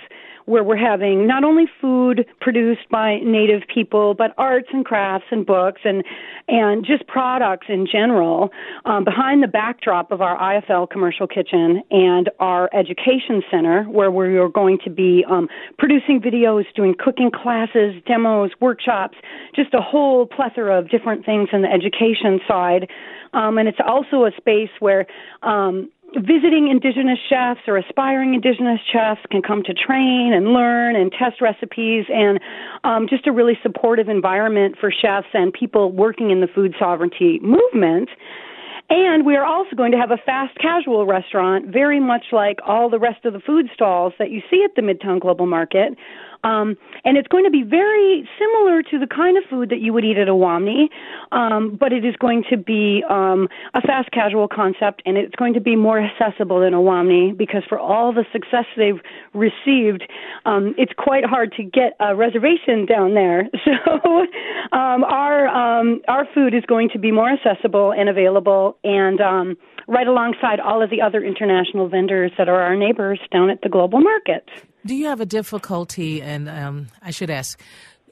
where 0.46 0.64
we're 0.64 0.76
having 0.76 1.26
not 1.26 1.44
only 1.44 1.66
food 1.80 2.26
produced 2.40 2.88
by 2.90 3.18
native 3.24 3.62
people, 3.72 4.14
but 4.14 4.34
arts 4.38 4.68
and 4.72 4.84
crafts 4.84 5.26
and 5.30 5.46
books 5.46 5.80
and 5.84 6.04
and 6.48 6.84
just 6.84 7.06
products 7.06 7.66
in 7.68 7.86
general 7.90 8.50
um, 8.84 9.04
behind 9.04 9.42
the 9.42 9.48
backdrop 9.48 10.10
of 10.10 10.20
our 10.20 10.36
IFL 10.38 10.90
commercial 10.90 11.26
kitchen 11.26 11.82
and 11.90 12.30
our 12.40 12.68
education 12.74 13.42
center, 13.50 13.84
where 13.84 14.10
we 14.10 14.36
are 14.36 14.48
going 14.48 14.78
to 14.84 14.90
be 14.90 15.24
um, 15.30 15.48
producing 15.78 16.20
videos, 16.20 16.64
doing 16.74 16.94
cooking 16.98 17.30
classes, 17.30 17.94
demos, 18.06 18.50
workshops, 18.60 19.16
just 19.54 19.72
a 19.74 19.80
whole 19.80 20.26
plethora 20.26 20.78
of 20.78 20.90
different 20.90 21.24
things 21.24 21.48
in 21.52 21.62
the 21.62 21.68
education 21.68 22.40
side. 22.46 22.88
Um, 23.34 23.56
and 23.56 23.68
it's 23.68 23.78
also 23.86 24.24
a 24.24 24.30
space 24.36 24.70
where 24.80 25.06
um, 25.42 25.90
visiting 26.14 26.68
indigenous 26.68 27.18
chefs 27.28 27.60
or 27.66 27.76
aspiring 27.78 28.34
indigenous 28.34 28.80
chefs 28.92 29.20
can 29.30 29.42
come 29.42 29.62
to 29.64 29.72
train 29.72 30.32
and 30.34 30.52
learn 30.52 30.96
and 30.96 31.10
test 31.12 31.40
recipes 31.40 32.04
and 32.08 32.38
um, 32.84 33.06
just 33.08 33.26
a 33.26 33.32
really 33.32 33.58
supportive 33.62 34.08
environment 34.08 34.76
for 34.78 34.90
chefs 34.90 35.28
and 35.32 35.52
people 35.52 35.92
working 35.92 36.30
in 36.30 36.40
the 36.40 36.48
food 36.48 36.74
sovereignty 36.78 37.40
movement. 37.42 38.08
And 38.90 39.24
we 39.24 39.36
are 39.36 39.44
also 39.44 39.74
going 39.74 39.92
to 39.92 39.98
have 39.98 40.10
a 40.10 40.18
fast 40.18 40.58
casual 40.58 41.06
restaurant, 41.06 41.72
very 41.72 41.98
much 41.98 42.26
like 42.30 42.58
all 42.66 42.90
the 42.90 42.98
rest 42.98 43.24
of 43.24 43.32
the 43.32 43.40
food 43.40 43.70
stalls 43.72 44.12
that 44.18 44.30
you 44.30 44.42
see 44.50 44.62
at 44.64 44.74
the 44.76 44.82
Midtown 44.82 45.18
Global 45.18 45.46
Market, 45.46 45.96
um, 46.44 46.76
and 47.04 47.16
it's 47.16 47.28
going 47.28 47.44
to 47.44 47.50
be 47.50 47.62
very 47.62 48.28
similar 48.38 48.82
to 48.82 48.98
the 48.98 49.06
kind 49.06 49.36
of 49.36 49.44
food 49.48 49.70
that 49.70 49.80
you 49.80 49.92
would 49.92 50.04
eat 50.04 50.18
at 50.18 50.28
Owamni, 50.28 50.88
um, 51.30 51.76
but 51.78 51.92
it 51.92 52.04
is 52.04 52.16
going 52.16 52.44
to 52.50 52.56
be 52.56 53.04
um, 53.08 53.48
a 53.74 53.80
fast 53.80 54.10
casual 54.10 54.48
concept, 54.48 55.02
and 55.06 55.16
it's 55.16 55.34
going 55.36 55.54
to 55.54 55.60
be 55.60 55.76
more 55.76 56.00
accessible 56.00 56.60
than 56.60 56.72
Owamni 56.72 57.36
because 57.36 57.62
for 57.68 57.78
all 57.78 58.12
the 58.12 58.24
success 58.32 58.64
they've 58.76 59.00
received, 59.34 60.02
um, 60.44 60.74
it's 60.76 60.92
quite 60.96 61.24
hard 61.24 61.52
to 61.56 61.62
get 61.62 61.96
a 62.00 62.14
reservation 62.14 62.86
down 62.86 63.14
there. 63.14 63.48
So 63.94 64.26
um, 64.72 65.04
our 65.04 65.48
um, 65.48 66.02
our 66.08 66.26
food 66.34 66.54
is 66.54 66.64
going 66.66 66.88
to 66.90 66.98
be 66.98 67.10
more 67.10 67.30
accessible 67.30 67.92
and 67.92 68.08
available, 68.08 68.76
and 68.84 69.20
um, 69.20 69.56
right 69.86 70.06
alongside 70.06 70.60
all 70.60 70.82
of 70.82 70.90
the 70.90 71.00
other 71.00 71.22
international 71.22 71.88
vendors 71.88 72.32
that 72.38 72.48
are 72.48 72.60
our 72.60 72.76
neighbors 72.76 73.20
down 73.30 73.50
at 73.50 73.62
the 73.62 73.68
global 73.68 74.00
market. 74.00 74.48
Do 74.84 74.96
you 74.96 75.06
have 75.06 75.20
a 75.20 75.26
difficulty, 75.26 76.20
and 76.20 76.48
um, 76.48 76.88
I 77.00 77.12
should 77.12 77.30
ask, 77.30 77.60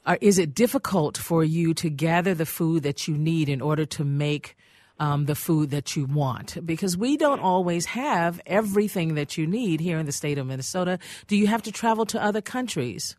are, 0.06 0.18
is 0.20 0.38
it 0.38 0.54
difficult 0.54 1.18
for 1.18 1.42
you 1.42 1.74
to 1.74 1.90
gather 1.90 2.32
the 2.32 2.46
food 2.46 2.84
that 2.84 3.08
you 3.08 3.16
need 3.18 3.48
in 3.48 3.60
order 3.60 3.84
to 3.86 4.04
make 4.04 4.56
um, 5.00 5.26
the 5.26 5.34
food 5.34 5.70
that 5.70 5.96
you 5.96 6.04
want? 6.04 6.64
Because 6.64 6.96
we 6.96 7.16
don't 7.16 7.40
always 7.40 7.86
have 7.86 8.40
everything 8.46 9.14
that 9.16 9.36
you 9.36 9.48
need 9.48 9.80
here 9.80 9.98
in 9.98 10.06
the 10.06 10.12
state 10.12 10.38
of 10.38 10.46
Minnesota. 10.46 11.00
Do 11.26 11.36
you 11.36 11.48
have 11.48 11.62
to 11.62 11.72
travel 11.72 12.06
to 12.06 12.22
other 12.22 12.40
countries? 12.40 13.16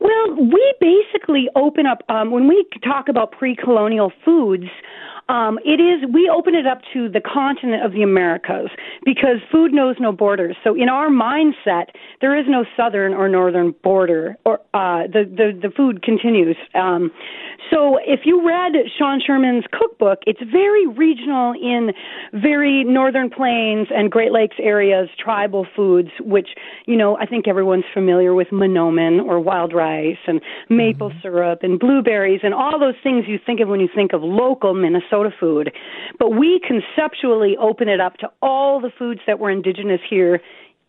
Well, 0.00 0.36
we 0.36 0.74
basically 0.80 1.48
open 1.54 1.84
up, 1.84 1.98
um, 2.08 2.30
when 2.30 2.48
we 2.48 2.66
talk 2.82 3.08
about 3.10 3.32
pre 3.32 3.54
colonial 3.56 4.10
foods, 4.24 4.68
um, 5.28 5.58
it 5.64 5.80
is 5.80 6.08
we 6.12 6.30
open 6.34 6.54
it 6.54 6.66
up 6.66 6.80
to 6.94 7.08
the 7.08 7.20
continent 7.20 7.84
of 7.84 7.92
the 7.92 8.02
Americas 8.02 8.70
because 9.04 9.36
food 9.52 9.72
knows 9.72 9.96
no 10.00 10.10
borders. 10.10 10.56
So 10.64 10.74
in 10.74 10.88
our 10.88 11.08
mindset, 11.08 11.88
there 12.22 12.38
is 12.38 12.46
no 12.48 12.64
southern 12.76 13.12
or 13.12 13.28
northern 13.28 13.74
border, 13.82 14.36
or 14.46 14.60
uh, 14.72 15.06
the 15.06 15.24
the 15.28 15.68
the 15.68 15.70
food 15.74 16.02
continues. 16.02 16.56
Um, 16.74 17.10
so 17.70 17.98
if 18.06 18.20
you 18.24 18.46
read 18.46 18.72
Sean 18.96 19.20
Sherman's 19.20 19.64
cookbook, 19.70 20.20
it's 20.26 20.40
very 20.50 20.86
regional 20.86 21.52
in 21.52 21.92
very 22.32 22.84
northern 22.84 23.28
plains 23.28 23.88
and 23.90 24.10
Great 24.10 24.32
Lakes 24.32 24.56
areas, 24.58 25.10
tribal 25.22 25.66
foods, 25.76 26.08
which 26.20 26.48
you 26.86 26.96
know 26.96 27.18
I 27.18 27.26
think 27.26 27.46
everyone's 27.46 27.84
familiar 27.92 28.32
with 28.32 28.48
manoomin 28.48 29.22
or 29.22 29.40
wild 29.40 29.74
rice 29.74 30.16
and 30.26 30.40
maple 30.70 31.10
mm-hmm. 31.10 31.20
syrup 31.20 31.58
and 31.62 31.78
blueberries 31.78 32.40
and 32.42 32.54
all 32.54 32.80
those 32.80 32.94
things 33.02 33.26
you 33.28 33.38
think 33.44 33.60
of 33.60 33.68
when 33.68 33.80
you 33.80 33.88
think 33.94 34.14
of 34.14 34.22
local 34.22 34.72
Minnesota 34.72 35.17
soda 35.18 35.34
food. 35.38 35.72
But 36.18 36.30
we 36.30 36.60
conceptually 36.66 37.56
open 37.60 37.88
it 37.88 38.00
up 38.00 38.16
to 38.18 38.30
all 38.42 38.80
the 38.80 38.90
foods 38.98 39.20
that 39.26 39.38
were 39.38 39.50
indigenous 39.50 40.00
here 40.08 40.40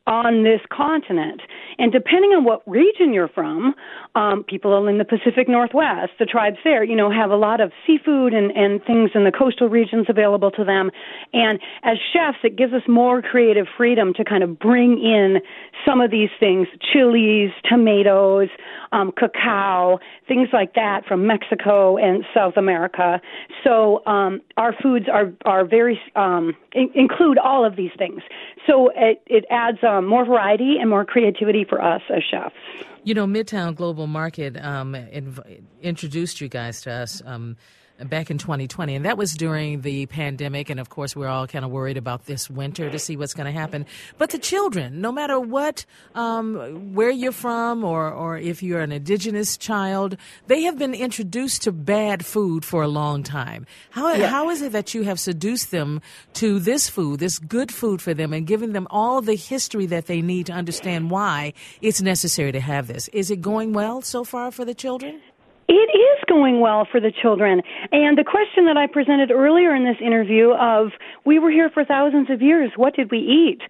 on 0.09 0.43
this 0.43 0.59
continent. 0.71 1.39
And 1.77 1.91
depending 1.91 2.31
on 2.31 2.43
what 2.43 2.67
region 2.67 3.13
you're 3.13 3.29
from, 3.29 3.75
um, 4.15 4.43
people 4.43 4.87
in 4.87 4.97
the 4.97 5.05
Pacific 5.05 5.47
Northwest, 5.47 6.11
the 6.17 6.25
tribes 6.25 6.57
there, 6.63 6.83
you 6.83 6.95
know, 6.95 7.11
have 7.11 7.29
a 7.29 7.35
lot 7.37 7.61
of 7.61 7.71
seafood 7.85 8.33
and, 8.33 8.51
and 8.51 8.83
things 8.83 9.11
in 9.13 9.23
the 9.23 9.31
coastal 9.31 9.69
regions 9.69 10.07
available 10.09 10.49
to 10.51 10.63
them. 10.65 10.89
And 11.31 11.59
as 11.83 11.97
chefs, 12.11 12.39
it 12.43 12.57
gives 12.57 12.73
us 12.73 12.81
more 12.87 13.21
creative 13.21 13.67
freedom 13.77 14.13
to 14.15 14.25
kind 14.25 14.43
of 14.43 14.57
bring 14.57 14.97
in 14.97 15.37
some 15.85 16.01
of 16.01 16.09
these 16.09 16.29
things, 16.39 16.67
chilies, 16.91 17.51
tomatoes, 17.69 18.49
um, 18.91 19.11
cacao, 19.15 19.99
things 20.27 20.49
like 20.51 20.73
that 20.73 21.05
from 21.07 21.27
Mexico 21.27 21.97
and 21.97 22.25
South 22.33 22.57
America. 22.57 23.21
So 23.63 24.03
um, 24.07 24.41
our 24.57 24.73
foods 24.81 25.05
are, 25.11 25.31
are 25.45 25.65
very, 25.65 26.01
um, 26.15 26.55
in- 26.73 26.91
include 26.95 27.37
all 27.37 27.63
of 27.63 27.75
these 27.75 27.91
things. 27.97 28.21
So 28.67 28.91
it, 28.95 29.21
it 29.27 29.45
adds 29.49 29.77
um, 29.83 30.07
more 30.07 30.25
variety 30.25 30.77
and 30.79 30.89
more 30.89 31.05
creativity 31.05 31.65
for 31.67 31.81
us 31.81 32.01
as 32.09 32.23
chefs. 32.29 32.55
You 33.03 33.13
know, 33.13 33.25
Midtown 33.25 33.75
Global 33.75 34.07
Market 34.07 34.57
um, 34.63 34.93
inv- 34.93 35.61
introduced 35.81 36.41
you 36.41 36.49
guys 36.49 36.81
to 36.81 36.91
us 36.91 37.21
um, 37.25 37.57
back 38.05 38.31
in 38.31 38.37
2020, 38.37 38.95
and 38.95 39.05
that 39.05 39.17
was 39.17 39.33
during 39.33 39.81
the 39.81 40.05
pandemic. 40.07 40.69
And 40.69 40.79
of 40.79 40.89
course, 40.89 41.15
we're 41.15 41.27
all 41.27 41.47
kind 41.47 41.65
of 41.65 41.71
worried 41.71 41.97
about 41.97 42.25
this 42.25 42.49
winter 42.49 42.89
to 42.89 42.99
see 42.99 43.17
what's 43.17 43.33
going 43.33 43.45
to 43.45 43.57
happen. 43.57 43.85
But 44.17 44.29
the 44.29 44.37
children, 44.37 45.01
no 45.01 45.11
matter 45.11 45.39
what, 45.39 45.85
um, 46.15 46.93
where 46.93 47.09
you're 47.09 47.31
from, 47.31 47.83
or 47.83 48.11
or 48.11 48.37
if 48.37 48.63
you're 48.63 48.81
an 48.81 48.91
indigenous 48.91 49.57
child, 49.57 50.17
they 50.47 50.63
have 50.63 50.77
been 50.77 50.93
introduced 50.93 51.63
to 51.63 51.71
bad 51.71 52.25
food 52.25 52.63
for 52.65 52.83
a 52.83 52.87
long 52.87 53.23
time. 53.23 53.65
How 53.89 54.13
yeah. 54.13 54.27
how 54.27 54.49
is 54.49 54.61
it 54.61 54.71
that 54.71 54.93
you 54.93 55.03
have 55.03 55.19
seduced 55.19 55.71
them 55.71 56.01
to 56.33 56.59
this 56.59 56.89
food, 56.89 57.19
this 57.19 57.39
good 57.39 57.71
food 57.71 58.01
for 58.01 58.13
them, 58.13 58.33
and 58.33 58.45
giving 58.45 58.73
them 58.73 58.87
all 58.89 59.21
the 59.21 59.35
history 59.35 59.85
that 59.87 60.07
they 60.07 60.21
need 60.21 60.45
to 60.47 60.53
understand 60.53 61.11
why 61.11 61.53
it's 61.81 62.01
necessary 62.01 62.51
to 62.51 62.59
have 62.59 62.87
this? 62.87 63.07
Is 63.09 63.31
it 63.31 63.41
going 63.41 63.73
well 63.73 64.01
so 64.01 64.23
far 64.23 64.51
for 64.51 64.65
the 64.65 64.73
children? 64.73 65.21
It 65.69 65.89
is 65.95 66.23
going 66.27 66.61
well 66.61 66.87
for 66.91 66.99
the 66.99 67.11
children. 67.11 67.61
And 67.91 68.17
the 68.17 68.23
question 68.23 68.65
that 68.65 68.75
I 68.75 68.87
presented 68.87 69.29
earlier 69.29 69.75
in 69.75 69.85
this 69.85 69.97
interview 70.03 70.49
of 70.49 70.89
we 71.25 71.37
were 71.37 71.51
here 71.51 71.69
for 71.71 71.85
thousands 71.85 72.31
of 72.31 72.41
years, 72.41 72.71
what 72.75 72.95
did 72.95 73.11
we 73.11 73.19
eat? 73.19 73.61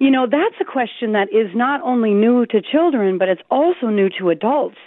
You 0.00 0.10
know, 0.10 0.26
that's 0.28 0.56
a 0.60 0.64
question 0.64 1.12
that 1.12 1.28
is 1.32 1.54
not 1.54 1.80
only 1.82 2.12
new 2.12 2.44
to 2.46 2.60
children, 2.60 3.18
but 3.18 3.28
it's 3.28 3.40
also 3.52 3.86
new 3.86 4.10
to 4.18 4.30
adults 4.30 4.78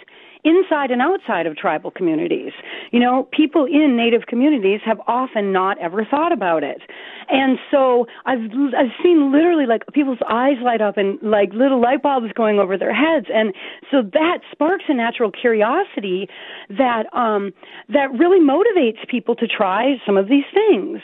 inside 0.48 0.90
and 0.90 1.02
outside 1.02 1.46
of 1.46 1.56
tribal 1.56 1.90
communities. 1.90 2.52
You 2.90 3.00
know, 3.00 3.28
people 3.32 3.66
in 3.66 3.96
native 3.96 4.22
communities 4.26 4.80
have 4.84 5.00
often 5.06 5.52
not 5.52 5.78
ever 5.78 6.04
thought 6.04 6.32
about 6.32 6.62
it. 6.62 6.80
And 7.28 7.58
so 7.70 8.06
I've 8.24 8.40
I've 8.76 8.92
seen 9.02 9.30
literally 9.32 9.66
like 9.66 9.82
people's 9.92 10.18
eyes 10.28 10.56
light 10.62 10.80
up 10.80 10.96
and 10.96 11.18
like 11.22 11.52
little 11.52 11.80
light 11.80 12.02
bulbs 12.02 12.32
going 12.34 12.58
over 12.58 12.78
their 12.78 12.94
heads 12.94 13.26
and 13.32 13.54
so 13.90 14.02
that 14.02 14.38
sparks 14.50 14.84
a 14.88 14.94
natural 14.94 15.30
curiosity 15.30 16.28
that 16.70 17.04
um 17.12 17.52
that 17.88 18.10
really 18.12 18.40
motivates 18.40 19.06
people 19.08 19.34
to 19.36 19.46
try 19.46 19.96
some 20.06 20.16
of 20.16 20.28
these 20.28 20.44
things. 20.54 21.00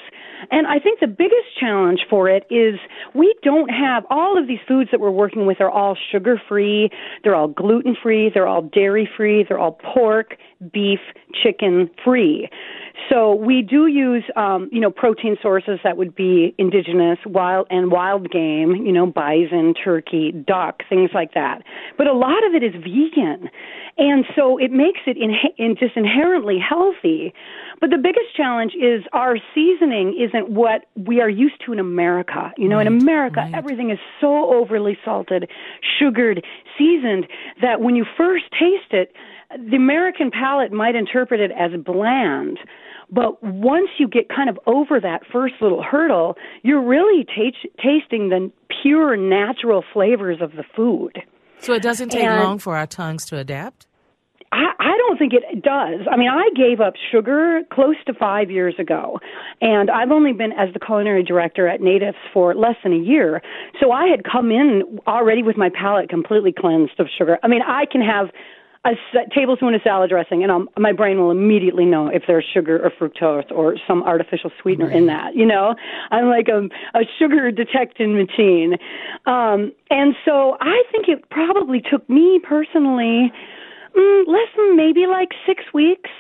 And 0.51 0.67
I 0.67 0.79
think 0.79 1.01
the 1.01 1.07
biggest 1.07 1.59
challenge 1.59 2.01
for 2.09 2.29
it 2.29 2.45
is 2.51 2.79
we 3.15 3.35
don't 3.43 3.69
have 3.69 4.05
all 4.11 4.39
of 4.41 4.47
these 4.47 4.59
foods 4.67 4.91
that 4.91 5.01
we're 5.01 5.11
working 5.11 5.47
with 5.47 5.61
are 5.61 5.71
all 5.71 5.97
sugar 6.13 6.41
free, 6.49 6.91
they're 7.23 7.35
all 7.35 7.49
gluten 7.49 7.97
free, 8.01 8.31
they're 8.33 8.47
all 8.47 8.63
dairy 8.63 9.09
free, 9.17 9.45
they're 9.49 9.59
all 9.59 9.79
pork, 9.95 10.37
beef, 10.73 11.01
chicken 11.43 11.91
free. 12.05 12.49
So 13.11 13.35
we 13.35 13.63
do 13.63 13.87
use, 13.87 14.25
um, 14.37 14.69
you 14.73 14.81
know, 14.81 14.91
protein 14.91 15.37
sources 15.43 15.81
that 15.83 15.97
would 15.97 16.15
be 16.15 16.55
indigenous, 16.59 17.19
wild 17.27 17.67
and 17.71 17.91
wild 17.91 18.31
game, 18.31 18.77
you 18.77 18.93
know, 18.93 19.07
bison, 19.07 19.75
turkey, 19.75 20.33
duck, 20.33 20.83
things 20.89 21.11
like 21.13 21.35
that. 21.35 21.63
But 21.99 22.07
a 22.07 22.13
lot 22.13 22.47
of 22.47 22.55
it 22.55 22.63
is 22.63 22.73
vegan, 22.75 23.51
and 23.99 24.25
so 24.37 24.59
it 24.59 24.71
makes 24.71 25.01
it 25.07 25.17
in, 25.17 25.35
in 25.59 25.77
just 25.77 25.97
inherently 25.97 26.59
healthy. 26.59 27.35
But 27.81 27.91
the 27.91 27.99
biggest 27.99 28.35
challenge 28.37 28.73
is 28.75 29.03
our 29.13 29.37
seasoning 29.55 30.17
isn't 30.19 30.51
what 30.51 30.87
we 30.97 31.21
are 31.21 31.29
used 31.29 31.63
to 31.67 31.73
in 31.73 31.81
America. 31.81 32.53
You 32.57 32.69
know, 32.69 32.77
right, 32.77 32.87
in 32.87 33.01
America, 33.01 33.41
right. 33.41 33.55
everything 33.55 33.91
is 33.91 33.99
so 34.21 34.55
overly 34.55 34.97
salted, 35.05 35.51
sugared, 35.99 36.45
seasoned 36.79 37.27
that 37.61 37.81
when 37.81 37.97
you 37.97 38.05
first 38.17 38.45
taste 38.53 38.93
it, 38.93 39.13
the 39.51 39.77
American 39.77 40.31
palate 40.31 40.73
might 40.73 40.95
interpret 40.95 41.41
it 41.41 41.51
as 41.53 41.71
bland. 41.85 42.59
But 43.11 43.43
once 43.43 43.89
you 43.99 44.09
get 44.09 44.29
kind 44.29 44.49
of 44.49 44.59
over 44.67 45.01
that 45.01 45.23
first 45.33 45.55
little 45.61 45.83
hurdle, 45.83 46.37
you're 46.63 46.83
really 46.83 47.25
t- 47.25 47.53
tasting 47.77 48.29
the 48.29 48.51
pure 48.83 49.17
natural 49.17 49.85
flavors 49.93 50.39
of 50.41 50.53
the 50.53 50.65
food. 50.75 51.23
So 51.59 51.73
it 51.73 51.83
doesn't 51.83 52.11
take 52.11 52.25
and 52.25 52.43
long 52.43 52.59
for 52.59 52.77
our 52.77 52.87
tongues 52.87 53.25
to 53.27 53.39
adapt? 53.39 53.87
I, 54.53 54.73
I 54.79 54.97
don't 54.99 55.19
think 55.19 55.33
it 55.33 55.63
does. 55.63 56.07
I 56.11 56.17
mean, 56.17 56.29
I 56.29 56.49
gave 56.55 56.81
up 56.81 56.95
sugar 57.11 57.63
close 57.73 57.97
to 58.07 58.15
five 58.15 58.51
years 58.51 58.75
ago, 58.79 59.19
and 59.61 59.91
I've 59.91 60.11
only 60.11 60.33
been 60.33 60.53
as 60.53 60.73
the 60.73 60.79
culinary 60.79 61.25
director 61.25 61.67
at 61.67 61.81
NATIFS 61.81 62.15
for 62.33 62.55
less 62.55 62.77
than 62.85 62.93
a 62.93 63.03
year. 63.03 63.43
So 63.81 63.91
I 63.91 64.07
had 64.07 64.23
come 64.31 64.53
in 64.53 65.01
already 65.09 65.43
with 65.43 65.57
my 65.57 65.71
palate 65.71 66.09
completely 66.09 66.53
cleansed 66.53 67.01
of 67.01 67.09
sugar. 67.19 67.39
I 67.43 67.49
mean, 67.49 67.63
I 67.67 67.85
can 67.91 68.01
have 68.01 68.29
a 68.85 68.93
tablespoon 69.35 69.75
of 69.75 69.81
salad 69.83 70.11
dressing, 70.11 70.43
and 70.43 70.53
I'll, 70.53 70.67
my 70.79 70.93
brain 70.93 71.19
will 71.19 71.31
immediately 71.31 71.85
know 71.85 72.09
if 72.09 72.25
there's 72.27 72.45
sugar 72.53 72.79
or 72.85 72.91
fructose 72.91 73.51
or 73.51 73.77
some 73.89 74.03
artificial 74.03 74.51
sweetener 74.61 74.91
in 74.91 75.07
that. 75.07 75.35
You 75.35 75.47
know, 75.47 75.75
I'm 76.11 76.29
like 76.29 76.49
a, 76.49 76.69
a 76.99 77.03
sugar 77.19 77.51
detecting 77.51 78.17
machine, 78.17 78.75
um, 79.27 79.73
and 79.91 80.15
so 80.25 80.57
I 80.61 80.83
think 80.93 81.09
it 81.09 81.29
probably 81.31 81.81
took 81.81 82.09
me 82.11 82.41
personally 82.43 83.33
mm, 83.97 84.27
less 84.27 84.49
than 84.57 84.77
maybe 84.77 85.07
like 85.07 85.31
six 85.47 85.65
weeks 85.73 86.11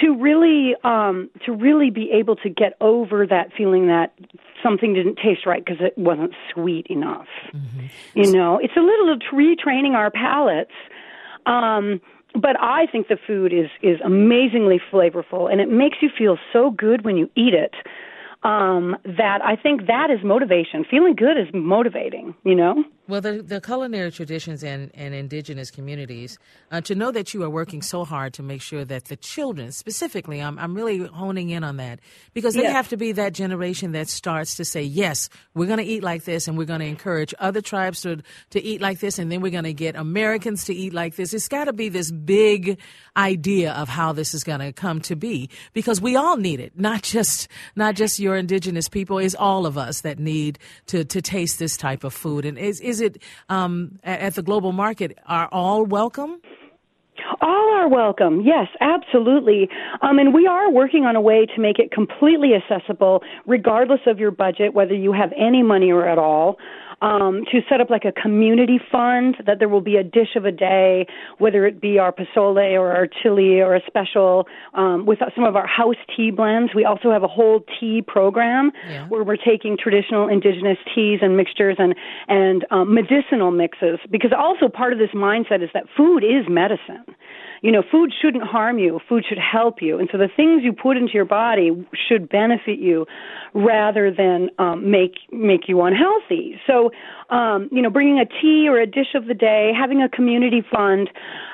to 0.00 0.16
really 0.16 0.74
um 0.84 1.28
to 1.44 1.52
really 1.52 1.90
be 1.90 2.10
able 2.10 2.34
to 2.34 2.48
get 2.48 2.76
over 2.80 3.26
that 3.26 3.52
feeling 3.56 3.88
that 3.88 4.14
something 4.62 4.94
didn't 4.94 5.16
taste 5.16 5.44
right 5.44 5.62
because 5.62 5.80
it 5.82 5.96
wasn't 5.98 6.32
sweet 6.52 6.86
enough 6.86 7.26
mm-hmm. 7.52 7.86
you 8.14 8.32
know 8.32 8.58
it's 8.58 8.74
a 8.74 8.80
little 8.80 9.12
of 9.12 9.20
retraining 9.34 9.92
our 9.92 10.10
palates 10.10 10.72
um, 11.46 12.00
but 12.34 12.56
I 12.60 12.86
think 12.86 13.08
the 13.08 13.18
food 13.26 13.52
is 13.52 13.68
is 13.82 14.00
amazingly 14.04 14.80
flavorful, 14.90 15.50
and 15.50 15.60
it 15.60 15.68
makes 15.68 15.98
you 16.00 16.10
feel 16.16 16.38
so 16.52 16.70
good 16.70 17.04
when 17.04 17.16
you 17.16 17.30
eat 17.36 17.54
it. 17.54 17.74
Um, 18.44 18.96
that 19.04 19.40
I 19.44 19.54
think 19.54 19.86
that 19.86 20.10
is 20.10 20.18
motivation. 20.24 20.84
Feeling 20.90 21.14
good 21.14 21.38
is 21.38 21.46
motivating. 21.54 22.34
You 22.44 22.54
know. 22.54 22.84
Well, 23.12 23.20
the, 23.20 23.42
the 23.42 23.60
culinary 23.60 24.10
traditions 24.10 24.64
and, 24.64 24.90
and 24.94 25.12
indigenous 25.12 25.70
communities, 25.70 26.38
uh, 26.70 26.80
to 26.80 26.94
know 26.94 27.10
that 27.10 27.34
you 27.34 27.42
are 27.42 27.50
working 27.50 27.82
so 27.82 28.06
hard 28.06 28.32
to 28.32 28.42
make 28.42 28.62
sure 28.62 28.86
that 28.86 29.04
the 29.04 29.16
children, 29.16 29.70
specifically, 29.70 30.40
I'm, 30.40 30.58
I'm 30.58 30.74
really 30.74 30.96
honing 30.96 31.50
in 31.50 31.62
on 31.62 31.76
that 31.76 32.00
because 32.32 32.54
they 32.54 32.62
yes. 32.62 32.72
have 32.72 32.88
to 32.88 32.96
be 32.96 33.12
that 33.12 33.34
generation 33.34 33.92
that 33.92 34.08
starts 34.08 34.54
to 34.54 34.64
say, 34.64 34.82
yes, 34.82 35.28
we're 35.52 35.66
going 35.66 35.78
to 35.78 35.84
eat 35.84 36.02
like 36.02 36.24
this 36.24 36.48
and 36.48 36.56
we're 36.56 36.64
going 36.64 36.80
to 36.80 36.86
encourage 36.86 37.34
other 37.38 37.60
tribes 37.60 38.00
to, 38.00 38.22
to 38.48 38.62
eat 38.62 38.80
like 38.80 39.00
this 39.00 39.18
and 39.18 39.30
then 39.30 39.42
we're 39.42 39.52
going 39.52 39.64
to 39.64 39.74
get 39.74 39.94
Americans 39.94 40.64
to 40.64 40.74
eat 40.74 40.94
like 40.94 41.16
this. 41.16 41.34
It's 41.34 41.48
got 41.48 41.64
to 41.64 41.74
be 41.74 41.90
this 41.90 42.10
big 42.10 42.78
idea 43.14 43.74
of 43.74 43.90
how 43.90 44.14
this 44.14 44.32
is 44.32 44.42
going 44.42 44.60
to 44.60 44.72
come 44.72 45.02
to 45.02 45.16
be 45.16 45.50
because 45.74 46.00
we 46.00 46.16
all 46.16 46.38
need 46.38 46.60
it, 46.60 46.78
not 46.80 47.02
just, 47.02 47.48
not 47.76 47.94
just 47.94 48.18
your 48.18 48.36
indigenous 48.36 48.88
people, 48.88 49.18
it's 49.18 49.34
all 49.34 49.66
of 49.66 49.76
us 49.76 50.00
that 50.00 50.18
need 50.18 50.58
to, 50.86 51.04
to 51.04 51.20
taste 51.20 51.58
this 51.58 51.76
type 51.76 52.04
of 52.04 52.14
food. 52.14 52.46
And 52.46 52.56
is, 52.56 52.80
is 52.80 53.01
it 53.02 53.22
um, 53.48 53.98
at 54.04 54.34
the 54.34 54.42
global 54.42 54.72
market? 54.72 55.18
Are 55.26 55.48
all 55.52 55.84
welcome? 55.84 56.40
All 57.40 57.74
are 57.74 57.88
welcome. 57.88 58.40
Yes, 58.40 58.68
absolutely. 58.80 59.68
Um, 60.00 60.18
and 60.18 60.32
we 60.32 60.46
are 60.46 60.70
working 60.70 61.04
on 61.04 61.16
a 61.16 61.20
way 61.20 61.46
to 61.46 61.60
make 61.60 61.78
it 61.78 61.90
completely 61.90 62.52
accessible, 62.54 63.22
regardless 63.46 64.00
of 64.06 64.18
your 64.18 64.30
budget, 64.30 64.74
whether 64.74 64.94
you 64.94 65.12
have 65.12 65.32
any 65.36 65.62
money 65.62 65.90
or 65.90 66.08
at 66.08 66.18
all 66.18 66.56
um, 67.02 67.44
to 67.50 67.60
set 67.68 67.80
up 67.80 67.90
like 67.90 68.04
a 68.04 68.12
community 68.12 68.80
fund 68.90 69.36
that 69.44 69.58
there 69.58 69.68
will 69.68 69.80
be 69.80 69.96
a 69.96 70.04
dish 70.04 70.36
of 70.36 70.44
a 70.44 70.52
day, 70.52 71.06
whether 71.38 71.66
it 71.66 71.80
be 71.80 71.98
our 71.98 72.12
pozole 72.12 72.78
or 72.78 72.92
our 72.92 73.06
chili 73.06 73.60
or 73.60 73.74
a 73.74 73.80
special 73.86 74.46
um, 74.74 75.04
with 75.04 75.18
some 75.34 75.44
of 75.44 75.56
our 75.56 75.66
house 75.66 75.96
tea 76.16 76.30
blends. 76.30 76.74
We 76.74 76.84
also 76.84 77.10
have 77.10 77.22
a 77.22 77.28
whole 77.28 77.64
tea 77.78 78.02
program 78.06 78.70
yeah. 78.88 79.08
where 79.08 79.24
we're 79.24 79.36
taking 79.36 79.76
traditional 79.76 80.28
indigenous 80.28 80.78
teas 80.94 81.18
and 81.20 81.36
mixtures 81.36 81.76
and 81.78 81.94
and 82.28 82.64
um, 82.70 82.94
medicinal 82.94 83.50
mixes 83.50 83.98
because 84.10 84.30
also 84.36 84.68
part 84.68 84.92
of 84.92 84.98
this 84.98 85.10
mindset 85.10 85.62
is 85.62 85.70
that 85.74 85.84
food 85.96 86.22
is 86.22 86.46
medicine 86.48 87.04
you 87.62 87.70
know, 87.70 87.82
food 87.88 88.12
shouldn't 88.20 88.42
harm 88.42 88.78
you. 88.78 89.00
Food 89.08 89.24
should 89.28 89.38
help 89.38 89.80
you. 89.80 89.98
And 89.98 90.08
so 90.10 90.18
the 90.18 90.28
things 90.28 90.62
you 90.64 90.72
put 90.72 90.96
into 90.96 91.12
your 91.14 91.24
body 91.24 91.70
should 92.08 92.28
benefit 92.28 92.80
you 92.80 93.06
rather 93.54 94.10
than 94.10 94.50
um, 94.58 94.90
make 94.90 95.14
make 95.30 95.68
you 95.68 95.80
unhealthy. 95.82 96.60
So, 96.66 96.90
um, 97.30 97.68
you 97.70 97.80
know, 97.80 97.88
bringing 97.88 98.18
a 98.18 98.24
tea 98.24 98.66
or 98.68 98.80
a 98.80 98.86
dish 98.86 99.14
of 99.14 99.26
the 99.26 99.34
day, 99.34 99.70
having 99.78 100.02
a 100.02 100.08
community 100.08 100.62
fund, 100.68 101.08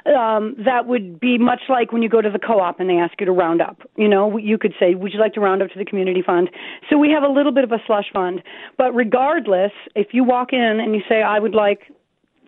um, 0.07 0.57
that 0.65 0.87
would 0.87 1.21
be 1.21 1.37
much 1.37 1.63
like 1.69 1.93
when 1.93 2.03
you 2.03 2.09
go 2.09 2.23
to 2.23 2.31
the 2.31 2.39
co-op 2.39 2.81
and 2.81 2.89
they 2.89 2.97
ask 2.97 3.21
you 3.21 3.27
to 3.27 3.33
round 3.33 3.61
up. 3.61 3.83
You 3.97 4.09
know, 4.09 4.39
you 4.39 4.57
could 4.57 4.73
say, 4.81 4.95
"Would 4.95 5.13
you 5.13 5.21
like 5.21 5.35
to 5.35 5.41
round 5.41 5.63
up 5.63 5.71
to 5.71 5.79
the 5.79 5.85
community 5.85 6.23
fund?" 6.23 6.49
So 6.89 6.97
we 6.97 7.11
have 7.11 7.23
a 7.23 7.29
little 7.29 7.53
bit 7.53 7.65
of 7.65 7.73
a 7.73 7.83
slush 7.87 8.11
fund. 8.15 8.43
But 8.79 8.95
regardless, 8.95 9.73
if 9.95 10.09
you 10.13 10.25
walk 10.25 10.55
in 10.55 10.81
and 10.81 10.95
you 10.95 11.03
say, 11.07 11.23
"I 11.23 11.39
would 11.39 11.55
like 11.55 11.93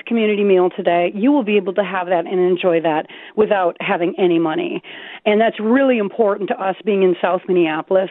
community 0.07 0.45
meal 0.45 0.71
today, 0.71 1.13
you 1.15 1.33
will 1.33 1.45
be 1.45 1.57
able 1.57 1.75
to 1.75 1.85
have 1.85 2.07
that 2.09 2.27
and 2.27 2.41
enjoy 2.41 2.81
that 2.81 3.07
without 3.37 3.77
having 3.81 4.15
any 4.19 4.39
money. 4.39 4.83
And 5.25 5.41
that's 5.41 5.59
really 5.61 5.99
important 5.99 6.49
to 6.51 6.61
us 6.61 6.77
being 6.85 7.03
in 7.03 7.15
South 7.21 7.43
Minneapolis, 7.49 8.11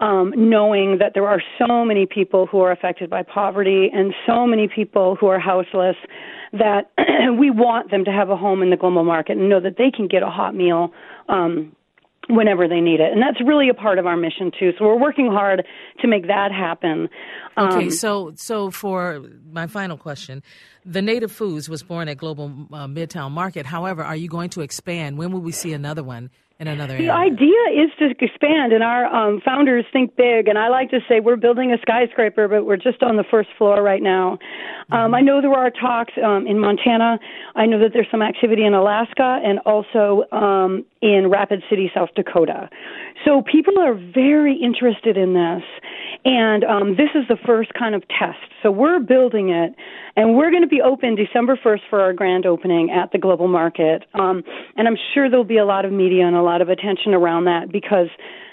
um, 0.00 0.32
knowing 0.36 0.98
that 0.98 1.12
there 1.14 1.26
are 1.26 1.42
so 1.58 1.84
many 1.84 2.06
people 2.06 2.46
who 2.46 2.60
are 2.60 2.72
affected 2.72 3.10
by 3.10 3.22
poverty 3.22 3.90
and 3.92 4.14
so 4.26 4.46
many 4.46 4.68
people 4.68 5.16
who 5.16 5.26
are 5.26 5.38
houseless 5.40 5.96
that 6.52 6.90
we 7.38 7.50
want 7.50 7.90
them 7.90 8.04
to 8.04 8.10
have 8.10 8.30
a 8.30 8.36
home 8.36 8.62
in 8.62 8.70
the 8.70 8.76
global 8.76 9.04
market 9.04 9.36
and 9.36 9.48
know 9.48 9.60
that 9.60 9.76
they 9.78 9.90
can 9.90 10.08
get 10.08 10.22
a 10.22 10.30
hot 10.30 10.54
meal. 10.54 10.92
Um, 11.28 11.74
whenever 12.30 12.68
they 12.68 12.80
need 12.80 13.00
it. 13.00 13.12
And 13.12 13.22
that's 13.22 13.40
really 13.46 13.68
a 13.68 13.74
part 13.74 13.98
of 13.98 14.06
our 14.06 14.16
mission 14.16 14.50
too. 14.58 14.72
So 14.78 14.84
we're 14.84 15.00
working 15.00 15.30
hard 15.30 15.66
to 16.00 16.08
make 16.08 16.26
that 16.26 16.52
happen. 16.52 17.08
Um, 17.56 17.72
okay, 17.72 17.90
so 17.90 18.32
so 18.36 18.70
for 18.70 19.22
my 19.50 19.66
final 19.66 19.96
question, 19.96 20.42
the 20.84 21.02
Native 21.02 21.32
Foods 21.32 21.68
was 21.68 21.82
born 21.82 22.08
at 22.08 22.16
Global 22.16 22.46
uh, 22.72 22.86
Midtown 22.86 23.32
Market. 23.32 23.66
However, 23.66 24.02
are 24.02 24.16
you 24.16 24.28
going 24.28 24.50
to 24.50 24.60
expand? 24.60 25.18
When 25.18 25.32
will 25.32 25.40
we 25.40 25.52
see 25.52 25.72
another 25.72 26.02
one 26.02 26.30
in 26.60 26.68
another 26.68 26.96
the 26.98 27.08
area? 27.08 27.32
idea 27.32 27.84
is 27.84 27.90
to 27.98 28.10
expand, 28.22 28.72
and 28.72 28.84
our 28.84 29.06
um, 29.06 29.40
founders 29.42 29.86
think 29.92 30.14
big. 30.14 30.46
And 30.46 30.58
I 30.58 30.68
like 30.68 30.90
to 30.90 31.00
say 31.08 31.18
we're 31.18 31.36
building 31.36 31.72
a 31.72 31.78
skyscraper, 31.80 32.48
but 32.48 32.66
we're 32.66 32.76
just 32.76 33.02
on 33.02 33.16
the 33.16 33.24
first 33.24 33.48
floor 33.56 33.82
right 33.82 34.02
now. 34.02 34.32
Um, 34.92 35.06
mm-hmm. 35.06 35.14
I 35.14 35.20
know 35.22 35.40
there 35.40 35.52
are 35.52 35.70
talks 35.70 36.12
um, 36.22 36.46
in 36.46 36.58
Montana. 36.58 37.18
I 37.56 37.64
know 37.64 37.78
that 37.80 37.92
there's 37.94 38.08
some 38.10 38.22
activity 38.22 38.64
in 38.64 38.74
Alaska 38.74 39.40
and 39.42 39.58
also 39.60 40.24
um, 40.32 40.84
in 41.00 41.30
Rapid 41.30 41.62
City, 41.70 41.90
South 41.94 42.10
Dakota. 42.14 42.68
So 43.24 43.42
people 43.42 43.78
are 43.78 43.94
very 43.94 44.54
interested 44.56 45.16
in 45.16 45.34
this, 45.34 45.62
and 46.24 46.64
um, 46.64 46.96
this 46.96 47.10
is 47.14 47.26
the 47.28 47.36
first 47.46 47.72
kind 47.74 47.94
of 47.94 48.02
test. 48.08 48.38
So 48.62 48.70
we're 48.70 48.98
building 48.98 49.50
it, 49.50 49.74
and 50.16 50.36
we're 50.36 50.50
going 50.50 50.62
to 50.62 50.68
be 50.68 50.82
open 50.82 51.14
December 51.14 51.56
1st 51.56 51.80
for 51.88 52.00
our 52.00 52.12
grand 52.12 52.44
opening 52.44 52.90
at 52.90 53.12
the 53.12 53.18
Global 53.18 53.48
Market. 53.48 54.04
Um, 54.14 54.42
and 54.76 54.88
I'm 54.88 54.96
sure 55.14 55.30
there'll 55.30 55.44
be 55.44 55.58
a 55.58 55.64
lot 55.64 55.84
of 55.84 55.92
media 55.92 56.26
and 56.26 56.36
a 56.36 56.42
lot 56.42 56.49
of 56.60 56.68
attention 56.68 57.14
around 57.14 57.44
that 57.44 57.70
because 57.70 58.08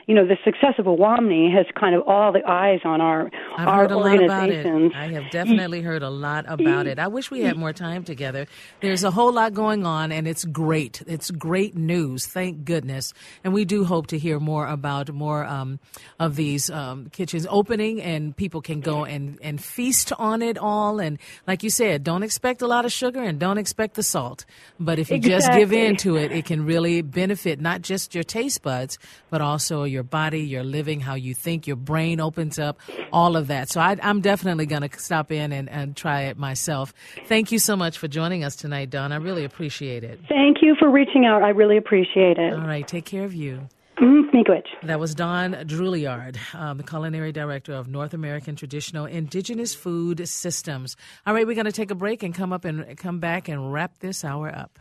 you 0.07 0.15
know, 0.15 0.25
the 0.25 0.37
success 0.45 0.75
of 0.77 0.85
Owamni 0.85 1.53
has 1.53 1.65
kind 1.77 1.93
of 1.93 2.03
all 2.07 2.31
the 2.31 2.41
eyes 2.49 2.79
on 2.85 3.01
our 3.01 3.29
I've 3.57 3.67
our 3.67 3.81
heard 3.81 3.91
a 3.91 3.95
organizations. 3.95 4.29
Lot 4.29 4.49
about 4.49 4.91
it. 4.91 4.95
I 4.95 5.07
have 5.21 5.31
definitely 5.31 5.81
heard 5.81 6.01
a 6.01 6.09
lot 6.09 6.45
about 6.47 6.87
it. 6.87 6.97
I 6.97 7.09
wish 7.09 7.29
we 7.29 7.41
had 7.41 7.57
more 7.57 7.73
time 7.73 8.05
together. 8.05 8.47
There's 8.79 9.03
a 9.03 9.11
whole 9.11 9.33
lot 9.33 9.53
going 9.53 9.85
on, 9.85 10.13
and 10.13 10.25
it's 10.25 10.45
great. 10.45 11.03
It's 11.07 11.29
great 11.29 11.75
news. 11.75 12.25
Thank 12.25 12.63
goodness. 12.63 13.13
And 13.43 13.53
we 13.53 13.65
do 13.65 13.83
hope 13.83 14.07
to 14.07 14.17
hear 14.17 14.39
more 14.39 14.65
about 14.65 15.11
more 15.11 15.43
um, 15.43 15.77
of 16.21 16.37
these 16.37 16.69
um, 16.69 17.09
kitchens 17.09 17.45
opening, 17.49 18.01
and 18.01 18.35
people 18.35 18.61
can 18.61 18.79
go 18.79 19.03
and 19.03 19.37
and 19.41 19.61
feast 19.61 20.13
on 20.17 20.41
it 20.41 20.57
all. 20.57 21.01
And 21.01 21.19
like 21.45 21.63
you 21.63 21.69
said, 21.69 22.05
don't 22.05 22.23
expect 22.23 22.61
a 22.61 22.67
lot 22.67 22.85
of 22.85 22.93
sugar 22.93 23.21
and 23.21 23.39
don't 23.39 23.57
expect 23.57 23.95
the 23.95 24.03
salt. 24.03 24.45
But 24.79 24.99
if 24.99 25.09
you 25.09 25.17
exactly. 25.17 25.37
just 25.37 25.51
give 25.51 25.73
in 25.73 25.97
to 25.97 26.15
it, 26.15 26.31
it 26.31 26.45
can 26.45 26.65
really 26.65 27.01
benefit 27.01 27.59
not 27.59 27.81
just 27.81 28.15
your 28.15 28.23
taste 28.23 28.61
buds, 28.61 28.97
but 29.29 29.41
also 29.41 29.83
your 29.83 29.96
your 29.97 30.03
body, 30.03 30.41
your 30.41 30.63
living, 30.63 30.99
how 30.99 31.15
you 31.15 31.33
think, 31.33 31.65
your 31.65 31.75
brain 31.75 32.19
opens 32.19 32.59
up, 32.59 32.79
all 33.11 33.35
of 33.35 33.47
that. 33.47 33.71
So 33.71 33.81
I, 33.81 33.97
am 33.99 34.21
definitely 34.21 34.67
going 34.67 34.87
to 34.87 34.99
stop 34.99 35.31
in 35.31 35.51
and, 35.51 35.67
and 35.67 35.95
try 35.95 36.25
it 36.25 36.37
myself. 36.37 36.93
Thank 37.25 37.51
you 37.51 37.57
so 37.57 37.75
much 37.75 37.97
for 37.97 38.07
joining 38.07 38.43
us 38.43 38.55
tonight, 38.55 38.91
Dawn. 38.91 39.11
I 39.11 39.15
really 39.15 39.43
appreciate 39.43 40.03
it. 40.03 40.19
Thank 40.29 40.57
you 40.61 40.75
for 40.77 40.87
reaching 40.91 41.25
out. 41.25 41.41
I 41.41 41.49
really 41.49 41.77
appreciate 41.77 42.37
it. 42.37 42.53
All 42.53 42.59
right. 42.59 42.87
Take 42.87 43.05
care 43.05 43.23
of 43.23 43.33
you. 43.33 43.67
Mm, 43.97 44.27
that 44.83 44.99
was 44.99 45.15
Dawn 45.15 45.53
Drouillard, 45.53 46.37
um, 46.53 46.77
the 46.77 46.83
culinary 46.83 47.31
director 47.31 47.73
of 47.73 47.87
North 47.87 48.13
American 48.13 48.55
Traditional 48.55 49.07
Indigenous 49.07 49.73
Food 49.73 50.29
Systems. 50.29 50.95
All 51.25 51.33
right, 51.33 51.47
we're 51.47 51.55
going 51.55 51.65
to 51.65 51.71
take 51.71 51.89
a 51.89 51.95
break 51.95 52.21
and 52.21 52.35
come 52.35 52.53
up 52.53 52.63
and 52.63 52.95
come 52.95 53.19
back 53.19 53.47
and 53.47 53.73
wrap 53.73 53.97
this 53.97 54.23
hour 54.23 54.55
up. 54.55 54.77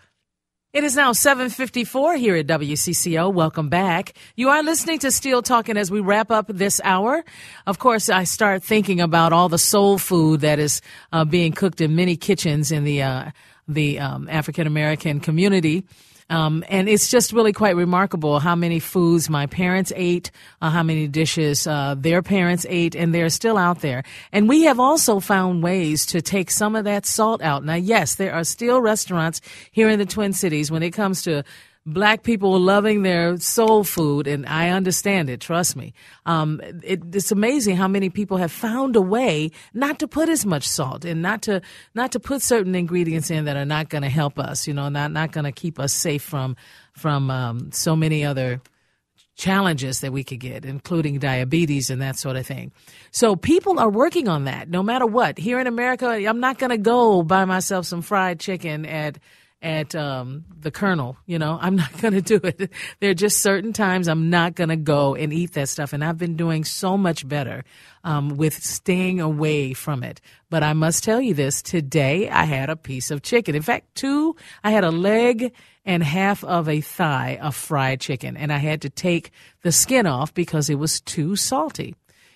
It 0.77 0.85
is 0.85 0.95
now 0.95 1.13
7:54 1.13 2.19
here 2.19 2.37
at 2.37 2.47
WCCO. 2.49 3.33
Welcome 3.33 3.71
back. 3.71 4.13
You 4.35 4.51
are 4.51 4.63
listening 4.63 4.99
to 4.99 5.11
Steele 5.11 5.41
Talking 5.41 5.79
as 5.79 5.91
we 5.91 6.01
wrap 6.01 6.31
up 6.31 6.49
this 6.49 6.83
hour. 6.85 7.25
Of 7.67 7.79
course, 7.79 8.11
I 8.11 8.25
start 8.25 8.63
thinking 8.63 9.01
about 9.01 9.33
all 9.33 9.49
the 9.49 9.57
soul 9.57 9.97
food 9.97 10.43
that 10.43 10.59
is 10.59 10.83
uh, 11.15 11.25
being 11.25 11.53
cooked 11.53 11.81
in 11.81 11.97
many 11.97 12.15
kitchens 12.15 12.71
in 12.73 12.85
the 12.85 13.01
uh, 13.01 13.31
the 13.67 14.01
um, 14.01 14.29
African 14.29 14.67
American 14.67 15.19
community. 15.19 15.87
Um, 16.29 16.65
and 16.69 16.89
it's 16.89 17.09
just 17.09 17.33
really 17.33 17.53
quite 17.53 17.77
remarkable 17.77 18.41
how 18.41 18.57
many 18.57 18.81
foods 18.81 19.31
my 19.31 19.47
parents 19.47 19.93
ate, 19.95 20.31
uh, 20.61 20.71
how 20.71 20.83
many 20.83 21.07
dishes 21.07 21.67
uh, 21.67 21.95
their 21.97 22.21
parents 22.23 22.67
ate, 22.69 22.97
and 22.97 23.15
they're 23.15 23.31
still 23.31 23.57
out 23.57 23.81
there. 23.81 24.03
And 24.33 24.49
we 24.49 24.63
have 24.63 24.81
also 24.81 25.21
found 25.21 25.63
ways 25.63 26.05
to 26.07 26.21
take 26.21 26.51
some 26.51 26.75
of 26.75 26.85
that 26.85 27.07
salt 27.07 27.43
out. 27.43 27.65
Now, 27.65 27.75
yes, 27.75 28.17
there 28.17 28.35
are 28.35 28.45
still 28.45 28.81
restaurants 28.81 29.41
here 29.71 29.89
in 29.89 29.99
the 29.99 30.07
Twin 30.07 30.33
Cities 30.33 30.71
when 30.71 30.83
it 30.83 30.91
comes 30.91 31.23
to 31.23 31.45
black 31.87 32.25
people 32.25 32.59
loving 32.59 33.03
their 33.03 33.37
soul 33.39 33.85
food, 33.85 34.27
and 34.27 34.45
I 34.47 34.71
understand 34.71 35.31
it. 35.31 35.41
Trust 35.41 35.77
me. 35.77 35.95
Um, 36.27 36.61
it, 36.83 37.15
it's 37.15 37.31
amazing 37.31 37.77
how 37.77 37.87
many 37.87 38.11
people 38.11 38.37
have 38.39 38.51
found 38.51 38.97
a 38.97 39.01
way 39.01 39.53
not 39.73 40.01
to 40.01 40.09
put 40.09 40.29
as 40.29 40.45
much 40.45 40.67
salt 40.67 41.05
and 41.05 41.23
not 41.23 41.43
to 41.43 41.63
not 41.95 42.13
to 42.13 42.21
put 42.21 42.43
certain 42.43 42.75
ingredients 42.75 43.31
in 43.31 43.45
that 43.45 43.57
are 43.57 43.65
not 43.65 43.89
going 43.89 44.03
to 44.03 44.09
help 44.09 44.39
us. 44.39 44.67
You 44.67 44.75
know, 44.75 44.89
not 44.89 45.13
not 45.13 45.31
going 45.31 45.45
to 45.45 45.53
keep 45.53 45.79
us 45.79 45.93
safe 45.93 46.23
from 46.23 46.57
from 46.93 47.31
um, 47.31 47.71
so 47.73 47.95
many 47.95 48.25
other 48.25 48.61
challenges 49.37 50.01
that 50.01 50.13
we 50.13 50.25
could 50.25 50.41
get, 50.41 50.65
including 50.65 51.19
diabetes 51.19 51.91
and 51.91 52.01
that 52.01 52.17
sort 52.17 52.37
of 52.37 52.47
thing. 52.47 52.73
So 53.11 53.37
people 53.37 53.79
are 53.79 53.91
working 53.91 54.29
on 54.29 54.45
that 54.45 54.69
no 54.71 54.83
matter 54.83 55.07
what. 55.07 55.39
Here 55.39 55.61
in 55.61 55.67
America, 55.67 56.09
I'm 56.09 56.41
not 56.41 56.59
going 56.59 56.71
to 56.71 56.79
go 56.79 57.23
buy 57.23 57.45
myself 57.45 57.87
some 57.87 58.03
fried 58.03 58.41
chicken 58.41 58.87
at 58.87 59.19
at 59.63 59.95
um, 59.95 60.45
the 60.61 60.71
Colonel. 60.71 61.17
You 61.27 61.39
know, 61.39 61.59
I'm 61.61 61.77
not 61.77 61.97
going 62.01 62.15
to 62.15 62.23
do 62.23 62.41
it. 62.43 62.71
There 63.01 63.11
are 63.11 63.15
just 63.15 63.43
certain 63.43 63.73
times 63.73 64.09
I'm 64.09 64.31
not 64.31 64.55
going 64.55 64.69
to 64.69 64.77
go 64.77 65.15
and 65.15 65.33
eat 65.33 65.53
that 65.55 65.69
stuff, 65.69 65.93
and 65.93 66.05
I've 66.05 66.19
been 66.19 66.37
doing 66.37 66.65
so 66.65 66.97
much 66.97 67.27
better 67.27 67.65
um, 68.05 68.37
with 68.37 68.63
staying 68.63 69.21
away 69.21 69.73
from 69.73 70.03
it. 70.03 70.21
But 70.51 70.63
I 70.63 70.73
must 70.73 71.05
tell 71.05 71.21
you 71.21 71.35
this: 71.35 71.63
today 71.63 72.29
I 72.29 72.45
had 72.45 72.71
a 72.71 72.77
piece 72.77 73.11
of 73.11 73.23
chicken. 73.23 73.55
In 73.55 73.63
fact, 73.63 73.95
two. 73.95 74.37
I 74.63 74.71
had 74.71 74.85
a 74.85 74.91
leg 74.91 75.53
and 75.85 76.03
half 76.03 76.43
of 76.45 76.69
a 76.69 76.81
thigh 76.81 77.39
of 77.41 77.55
fried 77.55 78.01
chicken, 78.01 78.37
and 78.37 78.53
I 78.53 78.59
had 78.59 78.83
to 78.83 78.91
take 78.91 79.31
the 79.63 79.73
skin 79.73 80.07
off 80.07 80.35
because 80.35 80.69
it 80.69 80.75
was 80.77 81.01
too 81.01 81.37
salty. 81.37 81.95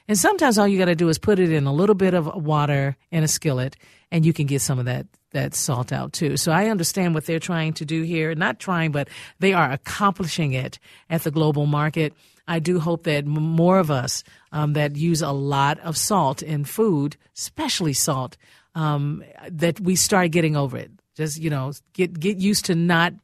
And 0.08 0.18
sometimes 0.18 0.58
all 0.58 0.66
you 0.66 0.78
got 0.78 0.86
to 0.86 0.94
do 0.94 1.08
is 1.08 1.18
put 1.18 1.38
it 1.38 1.52
in 1.52 1.66
a 1.66 1.72
little 1.72 1.94
bit 1.94 2.14
of 2.14 2.26
water 2.34 2.96
in 3.10 3.22
a 3.22 3.28
skillet, 3.28 3.76
and 4.10 4.26
you 4.26 4.32
can 4.32 4.46
get 4.46 4.60
some 4.60 4.78
of 4.78 4.86
that 4.86 5.06
that 5.32 5.54
salt 5.54 5.92
out 5.92 6.12
too. 6.12 6.36
So 6.36 6.50
I 6.50 6.66
understand 6.68 7.14
what 7.14 7.26
they're 7.26 7.38
trying 7.38 7.72
to 7.74 7.84
do 7.84 8.02
here. 8.02 8.34
Not 8.34 8.58
trying, 8.58 8.90
but 8.90 9.08
they 9.38 9.52
are 9.52 9.70
accomplishing 9.70 10.52
it 10.52 10.78
at 11.08 11.22
the 11.22 11.30
global 11.30 11.66
market. 11.66 12.12
I 12.48 12.58
do 12.58 12.80
hope 12.80 13.04
that 13.04 13.26
more 13.26 13.78
of 13.78 13.92
us 13.92 14.24
um, 14.50 14.72
that 14.72 14.96
use 14.96 15.22
a 15.22 15.30
lot 15.30 15.78
of 15.80 15.96
salt 15.96 16.42
in 16.42 16.64
food, 16.64 17.16
especially 17.36 17.92
salt, 17.92 18.36
um, 18.74 19.22
that 19.48 19.78
we 19.78 19.94
start 19.94 20.32
getting 20.32 20.56
over 20.56 20.76
it. 20.76 20.90
Just 21.14 21.38
you 21.38 21.50
know, 21.50 21.72
get 21.92 22.18
get 22.18 22.38
used 22.38 22.64
to 22.64 22.74
not 22.74 23.14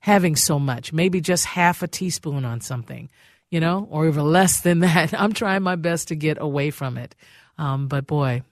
having 0.00 0.34
so 0.34 0.58
much. 0.58 0.92
Maybe 0.92 1.20
just 1.20 1.44
half 1.44 1.82
a 1.82 1.88
teaspoon 1.88 2.44
on 2.44 2.60
something, 2.60 3.08
you 3.52 3.60
know, 3.60 3.86
or 3.90 4.08
even 4.08 4.24
less 4.24 4.62
than 4.62 4.80
that. 4.80 5.12
I'm 5.20 5.34
trying 5.34 5.62
my 5.62 5.76
best 5.76 6.08
to 6.08 6.16
get 6.16 6.38
away 6.40 6.70
from 6.70 6.96
it. 6.96 7.14
Um, 7.58 7.86
but 7.86 8.06
boy, 8.06 8.42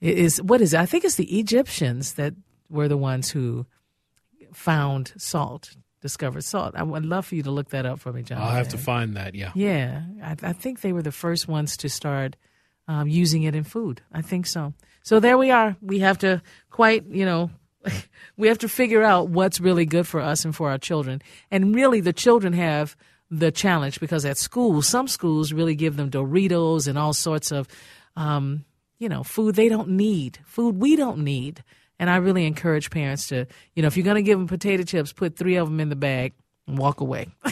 it 0.00 0.18
is 0.18 0.42
what 0.42 0.60
is 0.60 0.74
it? 0.74 0.80
I 0.80 0.86
think 0.86 1.04
it's 1.04 1.14
the 1.14 1.38
Egyptians 1.38 2.14
that 2.14 2.34
were 2.68 2.88
the 2.88 2.96
ones 2.96 3.30
who 3.30 3.64
found 4.52 5.12
salt, 5.16 5.76
discovered 6.00 6.42
salt. 6.42 6.74
I 6.76 6.82
would 6.82 7.06
love 7.06 7.26
for 7.26 7.36
you 7.36 7.44
to 7.44 7.52
look 7.52 7.70
that 7.70 7.86
up 7.86 8.00
for 8.00 8.12
me, 8.12 8.24
John. 8.24 8.38
I'll 8.38 8.50
have 8.50 8.68
to 8.70 8.78
find 8.78 9.16
that. 9.16 9.36
Yeah. 9.36 9.52
Yeah, 9.54 10.02
I, 10.22 10.36
I 10.42 10.52
think 10.52 10.80
they 10.80 10.92
were 10.92 11.02
the 11.02 11.12
first 11.12 11.46
ones 11.46 11.76
to 11.78 11.88
start 11.88 12.34
um, 12.88 13.06
using 13.06 13.44
it 13.44 13.54
in 13.54 13.62
food. 13.62 14.02
I 14.12 14.20
think 14.20 14.46
so. 14.46 14.74
So 15.02 15.20
there 15.20 15.38
we 15.38 15.52
are. 15.52 15.76
We 15.80 16.00
have 16.00 16.18
to 16.18 16.42
quite, 16.70 17.06
you 17.06 17.24
know, 17.24 17.50
we 18.36 18.48
have 18.48 18.58
to 18.58 18.68
figure 18.68 19.02
out 19.04 19.28
what's 19.28 19.60
really 19.60 19.86
good 19.86 20.08
for 20.08 20.20
us 20.20 20.44
and 20.44 20.56
for 20.56 20.70
our 20.70 20.78
children. 20.78 21.22
And 21.52 21.72
really, 21.72 22.00
the 22.00 22.12
children 22.12 22.52
have 22.52 22.96
the 23.38 23.52
challenge 23.52 24.00
because 24.00 24.24
at 24.24 24.38
school, 24.38 24.82
some 24.82 25.08
schools 25.08 25.52
really 25.52 25.74
give 25.74 25.96
them 25.96 26.10
Doritos 26.10 26.86
and 26.88 26.98
all 26.98 27.12
sorts 27.12 27.50
of, 27.50 27.68
um, 28.16 28.64
you 28.98 29.08
know, 29.08 29.22
food 29.22 29.54
they 29.54 29.68
don't 29.68 29.90
need, 29.90 30.38
food 30.44 30.78
we 30.78 30.96
don't 30.96 31.18
need. 31.18 31.64
And 31.98 32.10
I 32.10 32.16
really 32.16 32.46
encourage 32.46 32.90
parents 32.90 33.28
to, 33.28 33.46
you 33.74 33.82
know, 33.82 33.86
if 33.86 33.96
you're 33.96 34.04
going 34.04 34.16
to 34.16 34.22
give 34.22 34.38
them 34.38 34.48
potato 34.48 34.82
chips, 34.82 35.12
put 35.12 35.36
three 35.36 35.56
of 35.56 35.68
them 35.68 35.80
in 35.80 35.88
the 35.88 35.96
bag 35.96 36.32
and 36.66 36.78
walk 36.78 37.00
away. 37.00 37.28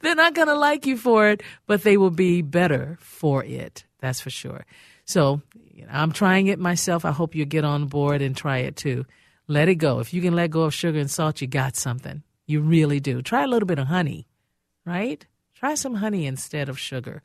They're 0.00 0.14
not 0.14 0.34
going 0.34 0.48
to 0.48 0.56
like 0.56 0.86
you 0.86 0.96
for 0.96 1.28
it, 1.28 1.42
but 1.66 1.82
they 1.82 1.96
will 1.96 2.10
be 2.10 2.42
better 2.42 2.98
for 3.00 3.44
it. 3.44 3.84
That's 4.00 4.20
for 4.20 4.30
sure. 4.30 4.64
So 5.04 5.42
you 5.72 5.84
know, 5.84 5.92
I'm 5.92 6.12
trying 6.12 6.48
it 6.48 6.58
myself. 6.58 7.04
I 7.04 7.12
hope 7.12 7.34
you 7.34 7.44
get 7.44 7.64
on 7.64 7.86
board 7.86 8.22
and 8.22 8.36
try 8.36 8.58
it 8.58 8.76
too. 8.76 9.06
Let 9.46 9.68
it 9.68 9.76
go. 9.76 10.00
If 10.00 10.12
you 10.12 10.20
can 10.22 10.34
let 10.34 10.50
go 10.50 10.62
of 10.62 10.74
sugar 10.74 10.98
and 10.98 11.10
salt, 11.10 11.40
you 11.40 11.46
got 11.46 11.76
something. 11.76 12.22
You 12.46 12.60
really 12.60 13.00
do. 13.00 13.22
Try 13.22 13.44
a 13.44 13.48
little 13.48 13.66
bit 13.66 13.78
of 13.78 13.88
honey, 13.88 14.26
right? 14.84 15.26
Try 15.54 15.74
some 15.74 15.94
honey 15.94 16.26
instead 16.26 16.68
of 16.68 16.78
sugar. 16.78 17.22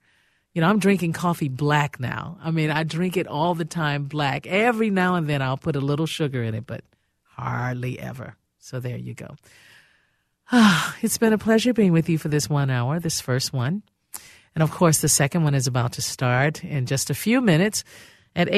You 0.54 0.62
know, 0.62 0.68
I'm 0.68 0.80
drinking 0.80 1.14
coffee 1.14 1.48
black 1.48 2.00
now. 2.00 2.38
I 2.44 2.52
mean, 2.52 2.72
I 2.72 2.84
drink 2.84 3.16
it 3.16 3.28
all 3.28 3.56
the 3.56 3.66
time 3.66 4.06
black. 4.06 4.48
Every 4.48 4.90
now 4.90 5.16
and 5.16 5.28
then 5.28 5.42
I'll 5.42 5.58
put 5.58 5.76
a 5.76 5.82
little 5.82 6.08
sugar 6.08 6.44
in 6.44 6.56
it, 6.56 6.66
but 6.66 6.84
hardly 7.24 8.00
ever. 8.00 8.36
So 8.60 8.80
there 8.80 8.98
you 8.98 9.14
go. 9.14 9.36
It's 11.02 11.18
been 11.18 11.34
a 11.34 11.38
pleasure 11.38 11.74
being 11.74 11.94
with 11.94 12.10
you 12.10 12.18
for 12.18 12.28
this 12.28 12.50
one 12.50 12.70
hour, 12.70 13.00
this 13.00 13.22
first 13.22 13.54
one. 13.54 13.82
And 14.54 14.62
of 14.62 14.72
course, 14.72 15.00
the 15.00 15.10
second 15.10 15.44
one 15.44 15.56
is 15.56 15.66
about 15.66 15.94
to 15.94 16.02
start 16.02 16.64
in 16.64 16.86
just 16.86 17.10
a 17.10 17.14
few 17.16 17.42
minutes. 17.42 17.84
At 18.36 18.50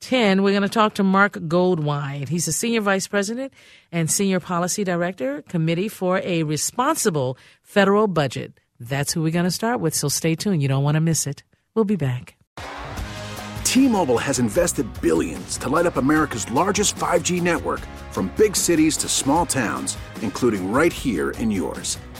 8:10, 0.00 0.42
we're 0.42 0.52
going 0.52 0.62
to 0.62 0.68
talk 0.68 0.94
to 0.94 1.02
Marc 1.02 1.32
Goldwein. 1.32 2.28
He's 2.28 2.48
a 2.48 2.52
Senior 2.52 2.80
Vice 2.80 3.06
President 3.06 3.52
and 3.90 4.10
Senior 4.10 4.40
Policy 4.40 4.84
Director, 4.84 5.42
Committee 5.42 5.88
for 5.88 6.20
a 6.24 6.42
Responsible 6.42 7.36
Federal 7.62 8.06
Budget. 8.06 8.58
That's 8.80 9.12
who 9.12 9.22
we're 9.22 9.32
going 9.32 9.44
to 9.44 9.50
start 9.50 9.80
with, 9.80 9.94
so 9.94 10.08
stay 10.08 10.34
tuned. 10.34 10.62
You 10.62 10.68
don't 10.68 10.84
want 10.84 10.94
to 10.94 11.00
miss 11.00 11.26
it. 11.26 11.42
We'll 11.74 11.84
be 11.84 11.96
back. 11.96 12.36
T-Mobile 13.64 14.18
has 14.18 14.38
invested 14.38 14.86
billions 15.00 15.58
to 15.58 15.68
light 15.68 15.86
up 15.86 15.96
America's 15.96 16.50
largest 16.50 16.96
5G 16.96 17.42
network 17.42 17.80
from 18.10 18.32
big 18.36 18.56
cities 18.56 18.96
to 18.98 19.08
small 19.08 19.46
towns, 19.46 19.98
including 20.22 20.72
right 20.72 20.92
here 20.92 21.30
in 21.32 21.50
yours. 21.50 21.98